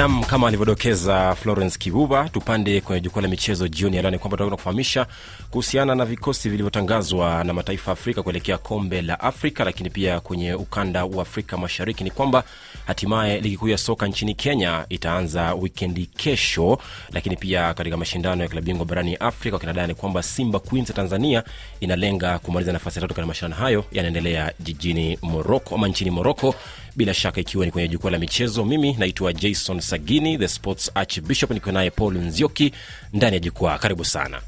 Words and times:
nam 0.00 0.24
kama 0.24 0.48
alivyodokeza 0.48 1.34
florence 1.34 1.78
kibuba 1.78 2.28
tupande 2.28 2.80
kwenye 2.80 3.00
jukwaa 3.00 3.22
la 3.22 3.28
michezo 3.28 3.68
jioni 3.68 3.96
ya 3.96 4.02
leo 4.02 4.10
ni 4.10 4.18
kwamba 4.18 4.36
tutakwenda 4.36 4.56
kufahamisha 4.56 5.06
kuhusiana 5.50 5.94
na 5.94 6.04
vikosi 6.04 6.48
vilivyotangazwa 6.48 7.44
na 7.44 7.52
mataifa 7.52 7.92
afrika 7.92 8.22
kuelekea 8.22 8.58
kombe 8.58 9.02
la 9.02 9.20
afrika 9.20 9.64
lakini 9.64 9.90
pia 9.90 10.20
kwenye 10.20 10.54
ukanda 10.54 11.04
wa 11.04 11.22
afrika 11.22 11.56
mashariki. 11.56 12.04
Ni 12.04 12.10
kwamba 12.10 12.44
hatimaye 12.86 13.40
ligi 13.40 13.56
kuu 13.56 13.68
ya 13.68 13.78
soka 13.78 14.06
nchini 14.06 14.34
kenya 14.34 14.86
itaanza 14.88 15.54
wikendi 15.54 16.06
kesho 16.06 16.78
lakini 17.12 17.36
pia 17.36 17.74
katika 17.74 17.96
mashindano 17.96 18.42
ya 18.42 18.48
klabu 18.48 18.66
bingwa 18.66 18.86
barani 18.86 19.16
afrika 19.16 19.56
wakinadai 19.56 19.86
ni 19.86 19.94
kwamba 19.94 20.22
simba 20.22 20.58
queens 20.58 20.88
ya 20.88 20.94
tanzania 20.94 21.44
inalenga 21.80 22.38
kumaliza 22.38 22.72
nafasi 22.72 22.98
ya 22.98 23.00
tatu 23.00 23.14
katika 23.14 23.26
mashindano 23.28 23.54
hayo 23.54 23.84
yanaendelea 23.92 24.52
jijini 24.60 25.18
moroko 25.22 25.74
ama 25.74 25.88
nchini 25.88 26.10
moroko 26.10 26.54
bila 26.96 27.14
shaka 27.14 27.40
ikiwa 27.40 27.66
ni 27.66 27.72
kwenye 27.72 27.88
jukwaa 27.88 28.10
la 28.10 28.18
michezo 28.18 28.64
mimi 28.64 28.92
naitwa 28.98 29.32
jason 29.32 29.80
sagini 29.80 30.38
the 30.38 30.48
sports 30.48 30.90
archbishop 30.94 31.50
nikiwa 31.50 31.72
naye 31.72 31.90
paul 31.90 32.14
nzioki 32.18 32.72
ndani 33.12 33.34
ya 33.36 33.40
jukwaa. 33.40 33.78
Karibu 33.78 34.04
sana 34.04 34.40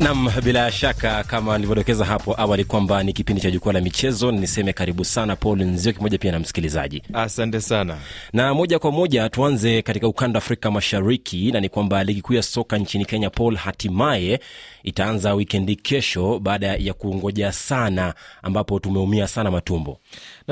nam 0.00 0.28
bila 0.44 0.72
shaka 0.72 1.24
kama 1.24 1.56
nilivyodokeza 1.58 2.04
hapo 2.04 2.34
awali 2.40 2.64
kwamba 2.64 3.02
ni 3.02 3.12
kipindi 3.12 3.40
cha 3.42 3.50
jukwaa 3.50 3.72
la 3.72 3.80
michezo 3.80 4.32
niseme 4.32 4.72
karibu 4.72 5.04
sana 5.04 5.36
paul 5.36 5.62
Nzio 5.64 5.92
kimoja 5.92 6.18
pia 6.18 6.32
na 6.32 6.38
msikilizaji. 6.38 7.02
Asante 7.12 7.60
sana. 7.60 7.98
Na 8.32 8.54
moja 8.54 8.78
kwa 8.78 8.92
moja 8.92 9.28
tuanze 9.28 9.82
katika 9.82 10.08
ukanda 10.08 10.38
wa 10.38 10.44
afrika 10.44 10.70
mashariki 10.70 11.52
na 11.52 11.60
ni 11.60 11.68
kwamba 11.68 12.04
ligi 12.04 12.22
kuu 12.22 12.34
ya 12.34 12.42
soka 12.42 12.78
nchini 12.78 13.04
kenya 13.04 13.30
paul 13.30 13.56
hatimaye 13.56 14.40
itaanza 14.82 15.34
wikendi 15.34 15.76
kesho 15.76 16.38
baada 16.38 16.66
ya 16.66 16.94
kungoja 16.94 17.52
sana 17.52 18.14
ambapo 18.42 18.78
tumeumia 18.80 19.28
sana 19.28 19.50
matumbo 19.50 19.98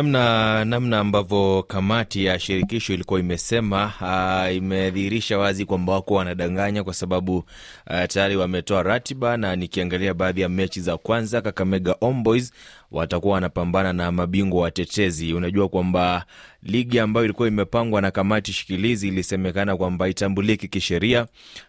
namna 0.03 0.65
namna 0.65 0.99
ambavyo 0.99 1.63
kamati 1.69 2.25
ya 2.25 2.39
shirikisho 2.39 2.95
ilikuwa 2.95 3.21
imesema 3.21 3.93
uh, 4.01 4.57
imedhihirisha 4.57 5.39
wazi 5.39 5.65
kwamba 5.65 5.93
wako 5.93 6.15
wanadanganya 6.15 6.85
kwa 6.85 6.95
sababu 6.95 7.37
uh, 7.37 8.05
tayari 8.09 8.37
wametoa 8.37 8.83
ratiba 8.83 9.37
na 9.37 9.57
nikiangalia 9.57 10.15
baadhi 10.15 10.41
ya 10.41 10.49
mechi 10.49 10.81
za 10.81 10.97
kwanza 10.97 11.41
kakamega 11.43 11.97
omboys 12.01 12.53
watakuwa 12.91 13.35
wanapambana 13.35 13.93
na 13.93 14.13
mabingwa 14.13 14.63
watetezi. 14.63 15.33
Unajua 15.35 15.69
kwamba 15.69 16.25
ligi 16.63 16.99
ambayo 16.99 17.25
ilikuwa 17.25 17.49
imepangwa 17.49 18.01
na 18.01 18.11
kamati 18.11 18.53
shikilizi 18.53 19.09
ilisemekana 19.09 19.77
kwamba 19.77 20.09
itambuliki 20.09 20.69
kisheria. 20.69 21.27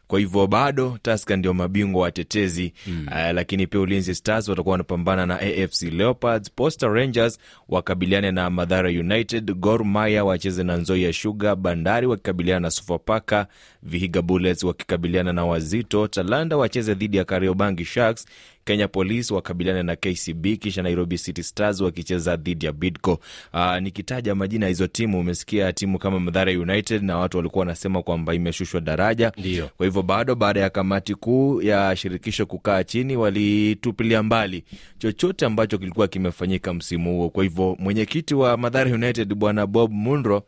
Kwa 0.07 0.19
hivyo 0.19 0.47
bado 0.47 0.97
taska 1.01 1.35
ndio 1.37 1.53
mabingwa 1.53 2.01
watetezi. 2.01 2.73
Mm. 2.87 3.07
uh, 3.07 3.31
lakini 3.33 3.67
pia 3.67 3.79
ulinzi 3.79 4.15
stars 4.15 4.47
watakuwa 4.49 4.71
wanapambana 4.71 5.25
na 5.25 5.39
afc 5.39 5.81
leopards. 5.81 6.51
Posta 6.51 6.87
rangers 6.87 7.39
wakabiliane 7.69 8.31
na 8.31 8.49
madhara 8.49 8.89
united. 8.89 9.53
Gor 9.53 9.85
Mahia 9.85 10.23
wacheze 10.25 10.63
na 10.63 10.77
nzoia 10.77 11.13
sugar. 11.13 11.55
Bandari 11.55 12.07
wakikabiliana 12.07 12.59
na 12.59 12.71
sofapaka 12.71 13.47
vihiga 13.83 14.21
bullets 14.21 14.63
wakikabiliana 14.63 15.33
na 15.33 15.45
wazito. 15.45 16.07
Talanda 16.07 16.57
wacheze 16.57 16.93
dhidi 16.93 17.17
ya 17.17 17.25
kariobangi 17.25 17.85
sharks 17.85 18.25
kenya 18.65 18.87
police 18.87 19.33
wakabiliana 19.33 19.83
na 19.83 19.95
kcb 19.95 20.45
kisha 20.59 20.83
nairobi 20.83 21.17
city 21.17 21.43
stars 21.43 21.81
wakicheza 21.81 22.35
dhidi 22.35 22.65
ya 22.65 22.71
bidco. 22.71 23.19
Aa, 23.53 23.79
nikitaja 23.79 24.35
majina 24.35 24.65
ya 24.65 24.69
hizo 24.69 24.87
timu 24.87 25.19
umesikia 25.19 25.73
timu 25.73 25.99
kama 25.99 26.19
Mathare 26.19 26.57
united 26.57 27.03
na 27.03 27.17
watu 27.17 27.37
walikuwa 27.37 27.59
wanasema 27.59 28.01
kwamba 28.03 28.33
imeshushwa 28.33 28.81
daraja. 28.81 29.31
Ndiyo. 29.37 29.69
kwa 29.77 29.85
hivyo 29.85 30.01
bado 30.01 30.35
baada 30.35 30.59
ya 30.59 30.69
kamati 30.69 31.15
kuu 31.15 31.61
ya 31.61 31.95
shirikisho 31.95 32.45
kukaa 32.45 32.83
chini 32.83 33.15
walitupilia 33.17 34.23
mbali. 34.23 34.63
Chochote 34.97 35.45
ambacho 35.45 35.77
kilikuwa 35.77 36.07
kimefanyika 36.07 36.73
msimu 36.73 37.09
huo. 37.17 37.29
Kwa 37.29 37.43
hivyo 37.43 37.75
mwenyekiti 37.79 38.35
wa 38.35 38.57
Mathare 38.57 38.93
united 38.93 39.33
bwana 39.33 39.67
bob 39.67 39.91
munro 39.91 40.43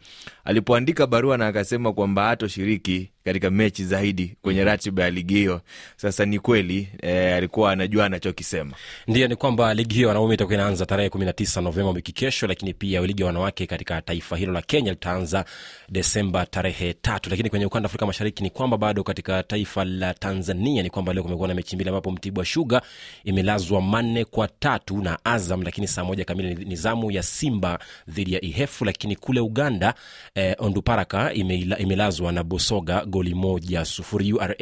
alipoandika 0.46 1.08
barua 1.08 1.38
na 1.38 1.48
akasema 1.48 1.94
kwamba 1.94 2.28
hatoshiriki 2.28 3.10
katika 3.26 3.52
mechi 3.52 3.86
zaidi 3.86 4.36
kwenye 4.42 4.64
ratiba 4.64 5.04
ya 5.04 5.10
ligi 5.10 5.34
hiyo. 5.36 5.62
Sasa 5.98 6.26
ni 6.26 6.40
kweli 6.40 6.88
e, 7.02 7.34
alikuwa 7.34 7.72
anajua 7.72 8.06
anachokisema. 8.06 8.72
Ndio, 9.08 9.28
ni 9.28 9.36
kwamba 9.36 9.74
ligi 9.74 9.96
hiyo 9.96 10.08
wanaume 10.08 10.34
itakuwa 10.34 10.56
inaanza 10.56 10.86
tarehe 10.86 11.10
19 11.10 11.62
novemba 11.62 11.92
wiki 11.92 12.12
kesho 12.12 12.48
lakini 12.48 12.74
pia 12.74 13.02
ligi 13.02 13.22
ya 13.22 13.26
wanawake 13.28 13.66
katika 13.68 14.02
taifa 14.02 14.38
hilo 14.38 14.54
la 14.54 14.62
kenya 14.62 14.92
litaanza 14.92 15.46
desemba 15.90 16.46
tarehe 16.46 16.94
tatu. 16.94 17.30
Lakini 17.30 17.50
kwenye 17.50 17.66
ukanda 17.66 17.86
afrika 17.88 18.06
mashariki 18.06 18.44
ni 18.44 18.50
kwamba 18.50 18.78
bado 18.78 19.04
katika 19.04 19.44
taifa 19.44 19.86
la 19.86 20.14
tanzania 20.14 20.84
ni 20.84 20.90
kwamba 20.90 21.14
leo 21.14 21.24
kumekuwa 21.24 21.48
na 21.48 21.54
mechi 21.54 21.76
mbili 21.76 21.90
ambapo 21.90 22.12
mtibwa 22.12 22.46
shuga 22.46 22.82
imelazwa 23.24 23.82
manne 23.82 24.26
kwa 24.26 24.48
tatu 24.48 25.02
na 25.02 25.20
azam 25.26 25.62
lakini 25.62 25.88
saa 25.88 26.04
moja 26.04 26.26
kamili 26.26 26.66
ni 26.66 26.76
zamu 26.76 27.12
ya 27.12 27.24
simba 27.24 27.80
dhidi 28.08 28.34
ya 28.34 28.42
ihefu. 28.46 28.86
Lakini 28.86 29.16
kule 29.16 29.40
uganda 29.40 29.94
eh, 30.36 30.56
onduparaka 30.60 31.34
imelazwa 31.34 32.32
na 32.32 32.44
bosoga 32.44 33.06
goli 33.12 33.34
moja 33.36 33.86
sufuri. 33.86 34.34
Ura 34.34 34.56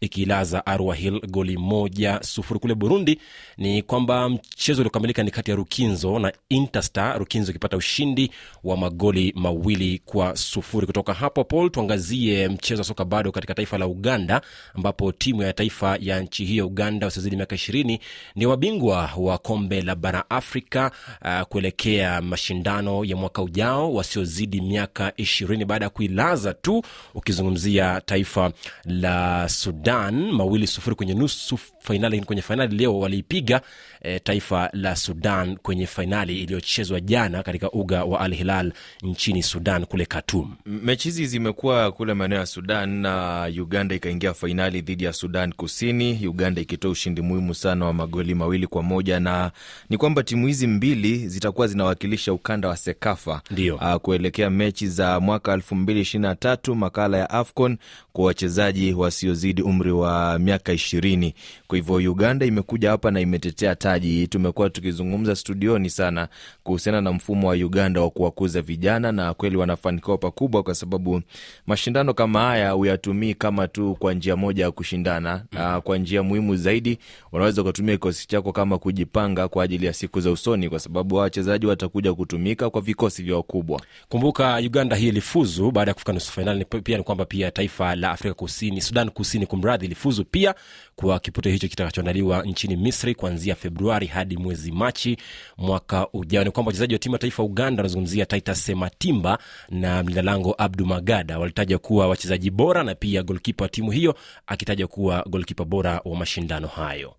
ikiilaza 0.00 0.66
arwa 0.66 0.96
goli 1.28 1.56
moja 1.56 2.20
sufuri. 2.22 2.60
Kule 2.60 2.74
burundi 2.74 3.18
ni 3.58 3.82
kwamba 3.82 4.28
mchezo 4.28 4.82
uliokamilika 4.82 5.22
ni 5.22 5.30
kati 5.30 5.50
ya 5.50 5.56
rukinzo 5.56 6.18
na 6.18 6.32
interstar. 6.48 7.18
Rukinzo 7.18 7.50
ikipata 7.50 7.76
ushindi 7.76 8.30
wa 8.64 8.76
magoli 8.76 9.32
mawili 9.36 9.98
kwa 10.04 10.36
sufuri. 10.36 10.86
Kutoka 10.86 11.14
hapo 11.14 11.44
paul 11.44 11.70
tuangazie 11.70 12.48
mchezo 12.48 12.80
wa 12.80 12.84
soka 12.84 13.04
bado 13.04 13.32
katika 13.32 13.54
taifa 13.54 13.78
la 13.78 13.86
uganda 13.86 14.40
ambapo 14.74 15.12
timu 15.12 15.42
ya 15.42 15.52
taifa 15.52 15.98
ya 16.00 16.20
nchi 16.20 16.44
hiyo 16.44 16.66
uganda 16.66 17.06
wasiozidi 17.06 17.36
miaka 17.36 17.54
ishirini 17.54 18.00
ni 18.34 18.46
wabingwa 18.46 19.10
wa 19.16 19.38
kombe 19.38 19.82
la 19.82 19.94
bara 19.94 20.30
afrika 20.30 20.90
uh, 21.24 21.40
kuelekea 21.42 22.22
mashindano 22.22 23.04
ya 23.04 23.16
mwaka 23.16 23.42
ujao 23.42 23.94
wasiozidi 23.94 24.60
miaka 24.60 25.12
ishirini. 25.16 25.64
Baada 25.64 25.84
ya 25.84 25.90
kuilaza 25.90 26.54
tu 26.54 26.82
ukizungumzia 27.14 27.85
taifa 28.06 28.52
la 28.84 29.48
sudan 29.48 30.32
mawili 30.32 30.66
sufuri 30.66 30.96
kwenye 30.96 31.14
nusu 31.14 31.58
fainali 31.86 32.20
kwenye 32.20 32.42
fainali 32.42 32.76
leo 32.76 32.98
waliipiga 32.98 33.60
e, 34.02 34.18
taifa 34.18 34.70
la 34.72 34.96
sudan 34.96 35.56
kwenye 35.56 35.86
fainali 35.86 36.40
iliyochezwa 36.42 37.00
jana 37.00 37.42
katika 37.42 37.70
uga 37.70 38.04
wa 38.04 38.20
al 38.20 38.34
hilal 38.34 38.72
nchini 39.02 39.42
sudan 39.42 39.86
kule 39.86 40.06
katum 40.06 40.54
mechi 40.66 41.08
hizi 41.08 41.26
zimekuwa 41.26 41.92
kule 41.92 42.14
maeneo 42.14 42.38
ya 42.38 42.46
sudan 42.46 42.88
na 42.90 43.44
uganda 43.60 43.94
ikaingia 43.94 44.34
fainali 44.34 44.80
dhidi 44.80 45.04
ya 45.04 45.12
sudan 45.12 45.52
kusini. 45.52 46.26
Uganda 46.26 46.60
ikitoa 46.60 46.90
ushindi 46.90 47.22
muhimu 47.22 47.54
sana 47.54 47.84
wa 47.86 47.92
magoli 47.92 48.34
mawili 48.34 48.66
kwa 48.66 48.82
moja 48.82 49.20
na 49.20 49.50
ni 49.90 49.96
kwamba 49.98 50.22
timu 50.22 50.46
hizi 50.46 50.66
mbili 50.66 51.28
zitakuwa 51.28 51.66
zinawakilisha 51.66 52.32
ukanda 52.32 52.68
wa 52.68 52.76
sekafa 52.76 53.42
Ndio. 53.50 53.74
uh, 53.76 53.94
kuelekea 53.94 54.50
mechi 54.50 54.88
za 54.88 55.20
mwaka 55.20 55.52
elfu 55.52 55.74
mbili 55.74 56.00
ishirini 56.00 56.28
na 56.28 56.34
tatu 56.34 56.74
makala 56.74 57.18
ya 57.18 57.30
afcon 57.30 57.78
kwa 58.12 58.24
wachezaji 58.24 58.92
wasiozidi 58.94 59.62
umri 59.62 59.92
wa 59.92 60.38
miaka 60.38 60.72
ishirini 60.72 61.34
kwa 61.82 61.94
hivyo 61.96 62.12
uganda 62.12 62.46
imekuja 62.46 62.90
hapa 62.90 63.10
na 63.10 63.20
imetetea 63.20 63.74
taji. 63.74 64.26
Tumekuwa 64.26 64.70
tukizungumza 64.70 65.36
studioni 65.36 65.90
sana 65.90 66.28
kuhusiana 66.62 67.00
na 67.00 67.12
mfumo 67.12 67.48
wa 67.48 67.54
uganda 67.54 68.00
wa 68.00 68.10
kuwakuza 68.10 68.62
vijana 68.62 69.12
na 69.12 69.34
kweli 69.34 69.56
wanafanikiwa 69.56 70.18
pakubwa 70.18 70.62
kwa 70.62 70.74
sababu 70.74 71.22
mashindano 71.66 72.14
kama 72.14 72.40
haya 72.40 72.70
huyatumii 72.70 73.34
kama 73.34 73.68
tu 73.68 73.96
kwa 73.98 74.14
njia 74.14 74.36
moja 74.36 74.64
ya 74.64 74.70
kushindana. 74.70 75.44
Mm. 75.52 75.80
kwa 75.80 75.98
njia 75.98 76.22
muhimu 76.22 76.56
zaidi 76.56 76.98
unaweza 77.32 77.62
ukatumia 77.62 77.94
kikosi 77.94 78.28
chako 78.28 78.52
kama 78.52 78.78
kujipanga 78.78 79.48
kwa 79.48 79.64
ajili 79.64 79.86
ya 79.86 79.92
siku 79.92 80.20
za 80.20 80.30
usoni 80.30 80.68
kwa 80.68 80.78
sababu 80.78 81.14
wachezaji 81.14 81.66
watakuja 81.66 82.14
kutumika 82.14 82.70
kwa 82.70 82.80
vikosi 82.80 83.22
vya 83.22 83.36
wakubwa. 83.36 83.82
Kumbuka 84.08 84.56
uganda 84.56 84.96
hii 84.96 85.08
ilifuzu 85.08 85.70
baada 85.70 85.90
ya 85.90 85.94
kufika 85.94 86.12
nusu 86.12 86.32
fainali 86.32 86.64
pia 86.64 86.96
ni 86.98 87.02
kwamba 87.04 87.24
pia 87.24 87.50
taifa 87.50 87.96
la 87.96 88.10
afrika 88.10 88.34
kusini 88.34 88.80
sudan 88.80 89.10
kusini 89.10 89.46
kumradhi 89.46 89.86
ilifuzu 89.86 90.24
pia 90.24 90.54
kwa 90.96 91.18
kipute 91.20 91.50
hicho 91.50 91.65
kitakachoandaliwa 91.68 92.42
nchini 92.42 92.76
misri 92.76 93.14
kuanzia 93.14 93.54
februari 93.54 94.06
hadi 94.06 94.36
mwezi 94.36 94.72
machi 94.72 95.16
mwaka 95.58 96.08
ujao. 96.12 96.44
Ni 96.44 96.50
kwamba 96.50 96.68
wachezaji 96.68 96.94
wa 96.94 96.98
timu 96.98 97.14
ya 97.14 97.18
taifa 97.18 97.42
uganda 97.42 97.80
wanazungumzia 97.82 98.26
titus 98.26 98.64
sematimba 98.64 99.38
na 99.70 100.02
mlinda 100.02 100.22
lango 100.22 100.54
abdu 100.58 100.86
magada 100.86 101.38
walitaja 101.38 101.78
kuwa 101.78 102.08
wachezaji 102.08 102.50
bora 102.50 102.84
na 102.84 102.94
pia 102.94 103.22
golkipa 103.22 103.64
wa 103.64 103.68
timu 103.68 103.90
hiyo 103.90 104.14
akitaja 104.46 104.86
kuwa 104.86 105.24
golkipa 105.30 105.64
bora 105.64 106.00
wa 106.04 106.16
mashindano 106.16 106.66
hayo 106.68 107.14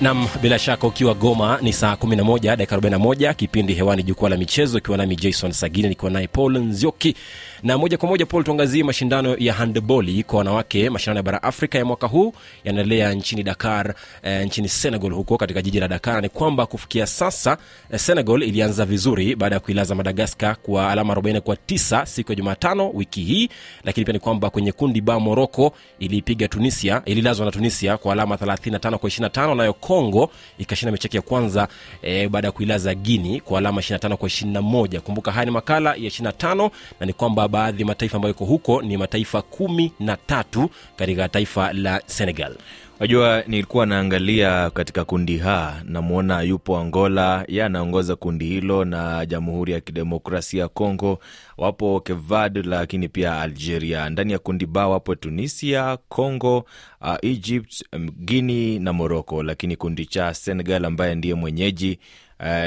nam 0.00 0.28
bila 0.42 0.58
shaka 0.58 0.86
ukiwa 0.86 1.14
goma 1.14 1.58
ni 1.62 1.72
saa 1.72 1.94
11 1.94 2.56
dakika 2.56 2.76
41 2.76 3.34
kipindi 3.34 3.74
hewani 3.74 4.02
jukwaa 4.02 4.28
la 4.28 4.36
michezo 4.36 4.78
ikiwa 4.78 4.96
nami 4.96 5.16
jason 5.16 5.52
sagini 5.52 5.88
nikiwa 5.88 6.10
naye 6.10 6.26
paul 6.28 6.58
nzioki 6.58 7.14
na 7.62 7.78
moja 7.78 7.98
kwa 7.98 8.08
moja 8.08 8.26
paul 8.26 8.44
tuangazie 8.44 8.84
mashindano 8.84 9.36
ya 9.38 9.54
handboli 9.54 10.22
kwa 10.22 10.38
wanawake. 10.38 10.90
Mashindano 10.90 11.16
ya 11.18 11.22
bara 11.22 11.42
afrika 11.42 11.78
ya 11.78 11.84
mwaka 11.84 12.06
huu 12.06 12.32
yanaendelea 12.64 13.12
nchini 13.14 13.42
dakar 13.42 13.94
eh, 14.22 14.46
nchini 14.46 14.68
senegal 14.68 15.10
huko 15.12 15.36
katika 15.36 15.62
jiji 15.62 15.80
la 15.80 15.88
dakar. 15.88 16.22
Ni 16.22 16.28
kwamba 16.28 16.66
kufikia 16.66 17.06
sasa 17.06 17.56
eh, 17.92 17.98
senegal 18.00 18.42
ilianza 18.42 18.84
vizuri 18.84 19.36
baada 19.36 19.56
ya 19.56 19.60
kuilaza 19.60 19.94
madagaskar 19.94 20.56
kwa 20.56 20.90
alama 20.90 21.14
40 21.14 21.40
kwa 21.40 21.54
9 21.54 22.06
siku 22.06 22.32
ya 22.32 22.36
jumatano 22.36 22.90
wiki 22.90 23.22
hii. 23.24 23.48
Lakini 23.84 24.04
pia 24.04 24.12
ni 24.12 24.18
kwamba 24.18 24.50
kwenye 24.50 24.72
kundi 24.72 25.00
ba 25.00 25.20
moroko 25.20 25.72
ilipiga 25.98 26.48
tunisia 26.48 27.02
ililazwa 27.04 27.46
na 27.46 27.52
tunisia 27.52 27.96
kwa 27.96 28.12
alama 28.12 28.34
35 28.36 28.96
kwa 28.96 29.10
25 29.10 29.54
nayo 29.56 29.72
congo 29.72 30.30
ikashinda 30.58 30.92
mechi 30.92 31.16
ya 31.16 31.22
kwanza 31.22 31.68
e, 32.02 32.28
baada 32.28 32.48
ya 32.48 32.52
kuilaza 32.52 32.94
guini 32.94 33.40
kwa 33.40 33.58
alama 33.58 33.80
25 33.80 34.14
kwa 34.16 34.28
21 34.28 35.00
kumbuka 35.00 35.32
haya 35.32 35.44
ni 35.44 35.50
makala 35.50 35.90
ya 35.90 35.96
25 36.10 36.70
na 37.00 37.06
ni 37.06 37.12
kwamba 37.12 37.45
baadhi 37.48 37.82
ya 37.82 37.86
mataifa 37.86 38.16
ambayo 38.16 38.34
iko 38.34 38.44
huko 38.44 38.82
ni 38.82 38.96
mataifa 38.96 39.42
kumi 39.42 39.92
na 40.00 40.16
tatu 40.16 40.70
katika 40.96 41.28
taifa 41.28 41.72
la 41.72 42.02
senegal. 42.06 42.56
Wajua 43.00 43.42
nilikuwa 43.46 43.86
naangalia 43.86 44.70
katika 44.70 45.04
kundi 45.04 45.38
ha 45.38 45.82
namwona 45.84 46.42
yupo 46.42 46.78
angola 46.78 47.44
ye 47.48 47.64
anaongoza 47.64 48.16
kundi 48.16 48.44
hilo 48.46 48.84
na 48.84 49.26
jamhuri 49.26 49.72
ya 49.72 49.80
kidemokrasia 49.80 50.68
congo 50.68 51.18
wapo 51.58 52.00
kevad 52.00 52.66
lakini 52.66 53.08
pia 53.08 53.40
algeria. 53.40 54.10
Ndani 54.10 54.32
ya 54.32 54.38
kundi 54.38 54.66
ba 54.66 54.88
wapo 54.88 55.14
tunisia 55.14 55.98
congo 56.08 56.64
uh, 57.00 57.14
egypt 57.22 57.84
guini 58.18 58.78
na 58.78 58.92
morocco. 58.92 59.42
Lakini 59.42 59.76
kundi 59.76 60.06
cha 60.06 60.34
senegal 60.34 60.84
ambaye 60.84 61.14
ndiye 61.14 61.34
mwenyeji 61.34 61.98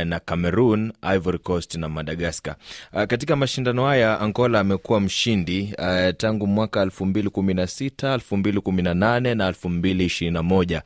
na 0.06 0.19
cameroon 0.25 0.94
ivory 1.16 1.38
coast 1.39 1.75
na 1.75 1.89
madagascar. 1.89 2.56
Uh, 2.94 3.04
katika 3.04 3.36
mashindano 3.36 3.86
haya 3.86 4.19
angola 4.19 4.60
amekuwa 4.60 5.00
mshindi 5.01 5.74
uh, 5.77 6.16
tangu 6.18 6.48
mwaka 6.48 6.86
216 6.86 8.18
218 8.18 9.36
na 9.36 9.51
221 9.51 10.81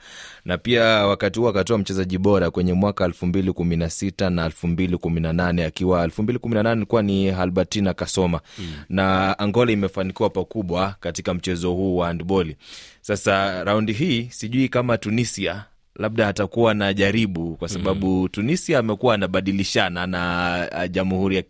na 0.46 0.58
pia 0.58 0.84
wakati 0.84 1.40
huo 1.40 1.50
akatoa 1.50 1.78
mchezaji 1.78 2.18
bora 2.18 2.52
kwenye 2.52 2.74
mwaka 2.74 3.08
216 3.08 4.30
na 4.30 4.50
218 4.50 5.66
akiwa 5.66 6.08
218 6.08 6.76
ilikuwa 6.78 7.02
ni 7.02 7.30
albertina 7.30 7.94
kasoma. 7.94 8.42
Mm. 8.60 8.74
na 8.90 9.40
angola 9.40 9.72
imefanikiwa 9.72 10.30
pakubwa 10.30 10.96
katika 11.00 11.34
mchezo 11.34 11.72
huu 11.72 11.98
wa 11.98 12.08
handboli 12.08 12.58
sasa 13.02 13.64
raundi 13.64 13.94
hii 13.94 14.28
sijui 14.32 14.70
kama 14.70 14.98
tunisia 14.98 15.64
labda 15.96 16.28
atakuwa 16.28 16.74
na 16.74 16.94
jaribu 16.94 17.56
kwa 17.58 17.70
sababu 17.70 18.08
mm-hmm. 18.08 18.28
tunisia 18.30 18.80
amekuwa 18.80 19.14
anabadilishana 19.16 20.08
na 20.08 20.88
jamhuri 20.92 21.36
ya 21.36 21.44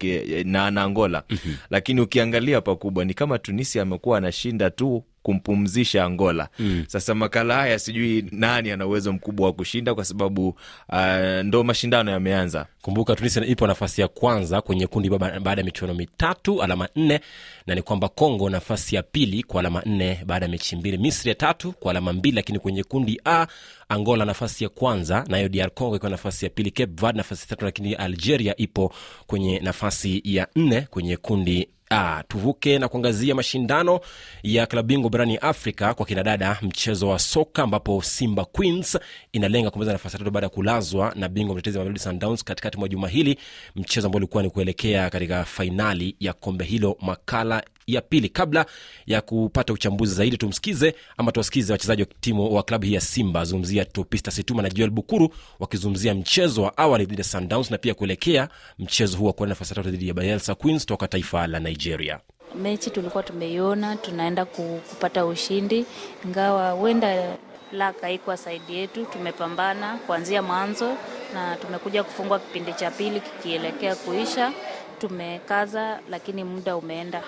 na, 0.43 0.71
na 0.71 0.83
angola 0.83 1.23
mm-hmm. 1.29 1.55
lakini 1.69 2.01
ukiangalia 2.01 2.61
pakubwa 2.61 3.05
ni 3.05 3.13
kama 3.13 3.39
tunisia 3.39 3.81
amekuwa 3.81 4.17
anashinda 4.17 4.69
tu 4.69 5.03
kumpumzisha 5.23 6.05
angola. 6.05 6.49
Mm. 6.59 6.83
sasa 6.87 7.15
makala 7.15 7.55
haya 7.55 7.79
sijui 7.79 8.25
nani 8.31 8.71
ana 8.71 8.87
uwezo 8.87 9.13
mkubwa 9.13 9.45
wa 9.47 9.53
kushinda 9.53 9.95
kwa 9.95 10.05
sababu 10.05 10.47
uh, 10.89 11.41
ndo 11.43 11.63
mashindano 11.63 12.11
yameanza. 12.11 12.65
Kumbuka 12.81 13.15
tunisia 13.15 13.45
ipo 13.45 13.67
nafasi 13.67 14.01
ya 14.01 14.07
kwanza 14.07 14.61
kwenye 14.61 14.87
kundi 14.87 15.09
baada 15.09 15.61
ya 15.61 15.63
michuano 15.65 15.93
mitatu 15.93 16.63
alama 16.63 16.89
nne 16.95 17.19
na 17.67 17.75
ni 17.75 17.81
kwamba 17.81 18.09
Kongo 18.09 18.49
nafasi 18.49 18.95
ya 18.95 19.03
pili 19.03 19.43
kwa 19.43 19.59
alama 19.59 19.81
nne 19.85 20.19
baada 20.25 20.45
ya 20.45 20.51
mechi 20.51 20.75
mbili. 20.75 20.97
Misri 20.97 21.29
ya 21.29 21.35
tatu 21.35 21.71
kwa 21.71 21.91
alama 21.91 22.13
mbili 22.13 22.35
lakini 22.35 22.59
kwenye 22.59 22.83
kundi 22.83 23.21
a 23.25 23.47
angola 23.89 24.25
nafasi 24.25 24.63
ya 24.63 24.69
kwanza 24.69 25.25
nayo 25.29 25.49
dr 25.49 25.69
congo 25.69 25.95
ikiwa 25.95 26.09
nafasi 26.11 26.45
ya 26.45 26.49
pili. 26.51 26.71
Cape 26.71 26.91
verde 27.01 27.17
nafasi 27.17 27.41
ya 27.41 27.47
tatu 27.47 27.65
lakini 27.65 27.93
algeria 27.93 28.55
ipo 28.57 28.93
kwenye 29.27 29.59
nafasi 29.59 30.21
ya 30.25 30.47
nne 30.55 30.81
kwenye 30.81 31.17
kundi 31.17 31.67
Ah, 31.95 32.23
tuvuke 32.27 32.79
na 32.79 32.87
kuangazia 32.87 33.35
mashindano 33.35 33.99
ya 34.43 34.65
klabu 34.65 34.87
bingwa 34.87 35.09
barani 35.09 35.37
afrika 35.37 35.93
kwa 35.93 36.05
kinadada 36.05 36.57
mchezo 36.61 37.09
wa 37.09 37.19
soka 37.19 37.63
ambapo 37.63 38.01
simba 38.01 38.45
queens 38.45 38.97
inalenga 39.31 39.71
kumaliza 39.71 39.91
nafasi 39.93 40.17
tatu 40.17 40.31
baada 40.31 40.45
ya 40.45 40.49
kulazwa 40.49 41.13
na 41.15 41.29
bingwa 41.29 41.55
mtetezi 41.55 41.77
Mamelodi 41.77 41.99
Sundowns 41.99 42.43
katikati 42.43 42.77
mwa 42.77 42.87
juma 42.89 43.07
hili 43.07 43.37
mchezo 43.75 44.07
ambao 44.07 44.17
ulikuwa 44.17 44.43
ni 44.43 44.49
kuelekea 44.49 45.09
katika 45.09 45.43
fainali 45.45 46.15
ya 46.19 46.33
kombe 46.33 46.65
hilo 46.65 46.97
makala 47.01 47.63
ya 47.87 48.01
pili. 48.01 48.29
Kabla 48.29 48.65
ya 49.07 49.21
kupata 49.21 49.73
uchambuzi 49.73 50.15
zaidi 50.15 50.37
tumsikize 50.37 50.95
ama 51.17 51.31
tuwasikize 51.31 51.73
wachezaji 51.73 52.01
wa 52.01 52.07
timu 52.21 52.53
wa 52.55 52.63
klabu 52.63 52.85
hii 52.85 52.93
ya 52.93 53.01
simba. 53.01 53.45
Zungumzia 53.45 53.85
Topista 53.85 54.31
situma 54.31 54.61
na 54.61 54.69
joel 54.69 54.89
bukuru 54.89 55.29
wakizungumzia 55.59 56.15
mchezo 56.15 56.61
wa 56.63 56.77
awali 56.77 57.05
dhidi 57.05 57.21
ya 57.21 57.27
sundowns 57.27 57.71
na 57.71 57.77
pia 57.77 57.93
kuelekea 57.93 58.49
mchezo 58.79 59.17
huu 59.17 59.25
wa 59.25 59.33
kuenda 59.33 59.49
nafasi 59.51 59.73
tatu 59.75 59.89
dhidi 59.91 60.07
ya 60.07 60.13
bayelsa 60.13 60.55
queens 60.55 60.85
toka 60.85 61.07
taifa 61.07 61.47
la 61.47 61.59
nigeria. 61.59 62.19
Mechi 62.61 62.89
tulikuwa 62.89 63.23
tumeiona 63.23 63.95
tunaenda 63.95 64.45
kupata 64.45 65.25
ushindi. 65.25 65.85
Ingawa 66.25 66.71
huenda 66.71 67.37
laka 67.71 68.01
haikuwa 68.07 68.37
saidi 68.37 68.75
yetu 68.75 69.05
tumepambana 69.05 69.97
kuanzia 69.97 70.41
mwanzo 70.41 70.93
na 71.33 71.55
tumekuja 71.55 72.03
kufungwa 72.03 72.39
kipindi 72.39 72.73
cha 72.73 72.91
pili 72.91 73.19
kikielekea 73.21 73.95
kuisha. 73.95 74.51
Tumekaza 74.99 75.99
lakini 76.09 76.43
muda 76.43 76.75
umeenda 76.77 77.23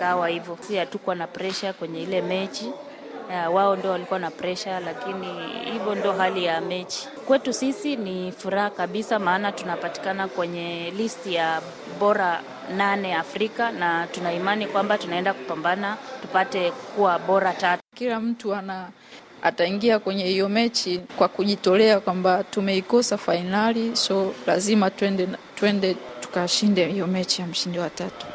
ikawa 0.00 0.28
hivyo. 0.28 0.58
Si 0.60 0.76
hatukuwa 0.76 1.16
na 1.16 1.26
presha 1.26 1.72
kwenye 1.72 2.02
ile 2.02 2.22
mechi. 2.22 2.72
Uh, 3.28 3.54
wao 3.54 3.76
ndo 3.76 3.90
walikuwa 3.90 4.18
na 4.18 4.30
presha 4.30 4.80
lakini 4.80 5.26
hivyo 5.72 5.94
ndo 5.94 6.12
hali 6.12 6.44
ya 6.44 6.60
mechi. 6.60 7.08
Kwetu 7.26 7.52
sisi 7.52 7.96
ni 7.96 8.32
furaha 8.32 8.70
kabisa 8.70 9.18
maana 9.18 9.52
tunapatikana 9.52 10.28
kwenye 10.28 10.90
listi 10.96 11.34
ya 11.34 11.60
bora 11.98 12.40
nane 12.76 13.14
afrika 13.14 13.72
na 13.72 14.06
tuna 14.06 14.32
imani 14.32 14.66
kwamba 14.66 14.98
tunaenda 14.98 15.34
kupambana 15.34 15.96
tupate 16.22 16.70
kuwa 16.70 17.18
bora 17.18 17.52
tatu. 17.52 17.82
Kila 17.94 18.20
mtu 18.20 18.54
ana 18.54 18.88
ataingia 19.42 19.98
kwenye 19.98 20.24
hiyo 20.24 20.48
mechi 20.48 21.00
kwa 21.16 21.28
kujitolea 21.28 22.00
kwamba 22.00 22.44
tumeikosa 22.44 23.16
fainali 23.18 23.96
so 23.96 24.34
lazima 24.46 24.90
twende, 24.90 25.28
twende 25.54 25.96
tukashinde 26.20 26.86
hiyo 26.88 27.06
mechi 27.06 27.40
ya 27.42 27.46
mshindi 27.48 27.78
wa 27.78 27.90
tatu 27.90 28.26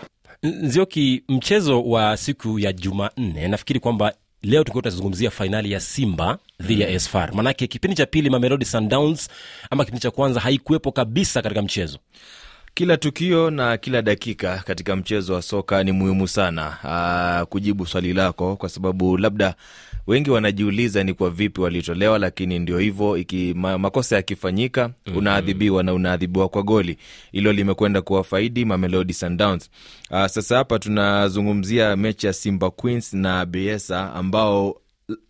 nzioki 0.45 1.23
mchezo 1.29 1.83
wa 1.83 2.17
siku 2.17 2.59
ya 2.59 2.73
jumanne 2.73 3.47
nafikiri 3.47 3.79
kwamba 3.79 4.13
leo 4.43 4.63
tukiwa 4.63 4.81
tutazungumzia 4.81 5.31
fainali 5.31 5.71
ya 5.71 5.79
simba 5.79 6.37
dhidi 6.59 6.81
ya 6.81 6.99
SFR, 6.99 7.33
manake 7.33 7.67
kipindi 7.67 7.95
cha 7.97 8.05
pili 8.05 8.29
mamelodi 8.29 8.65
sundowns 8.65 9.29
ama 9.69 9.85
kipindi 9.85 10.01
cha 10.01 10.11
kwanza 10.11 10.39
haikuwepo 10.39 10.91
kabisa 10.91 11.41
katika 11.41 11.61
mchezo 11.61 11.97
kila 12.75 12.97
tukio 12.97 13.49
na 13.51 13.77
kila 13.77 14.01
dakika 14.01 14.57
katika 14.65 14.95
mchezo 14.95 15.33
wa 15.33 15.41
soka 15.41 15.83
ni 15.83 15.91
muhimu 15.91 16.27
sana 16.27 16.77
aa, 16.83 17.45
kujibu 17.45 17.85
swali 17.85 18.13
lako 18.13 18.55
kwa 18.55 18.69
sababu 18.69 19.17
labda 19.17 19.55
wengi 20.07 20.29
wanajiuliza 20.29 21.03
ni 21.03 21.13
kwa 21.13 21.29
vipi 21.29 21.61
walitolewa 21.61 22.19
lakini 22.19 22.59
ndio 22.59 22.79
hivyo 22.79 23.17
iki 23.17 23.53
ma, 23.57 23.77
makosa 23.77 24.15
yakifanyika 24.15 24.87
mm-hmm. 24.87 25.17
unaadhibiwa 25.17 25.83
na 25.83 25.93
unaadhibiwa 25.93 26.49
kwa 26.49 26.63
goli 26.63 26.97
hilo 27.31 27.53
limekwenda 27.53 28.01
kuwafaidi 28.01 28.65
mamelodi 28.65 29.13
sundowns 29.13 29.69
Aa, 30.11 30.27
sasa 30.27 30.57
hapa 30.57 30.79
tunazungumzia 30.79 31.95
mechi 31.95 32.27
ya 32.27 32.33
simba 32.33 32.69
queens 32.69 33.13
na 33.13 33.45
biesa 33.45 34.13
ambao 34.13 34.77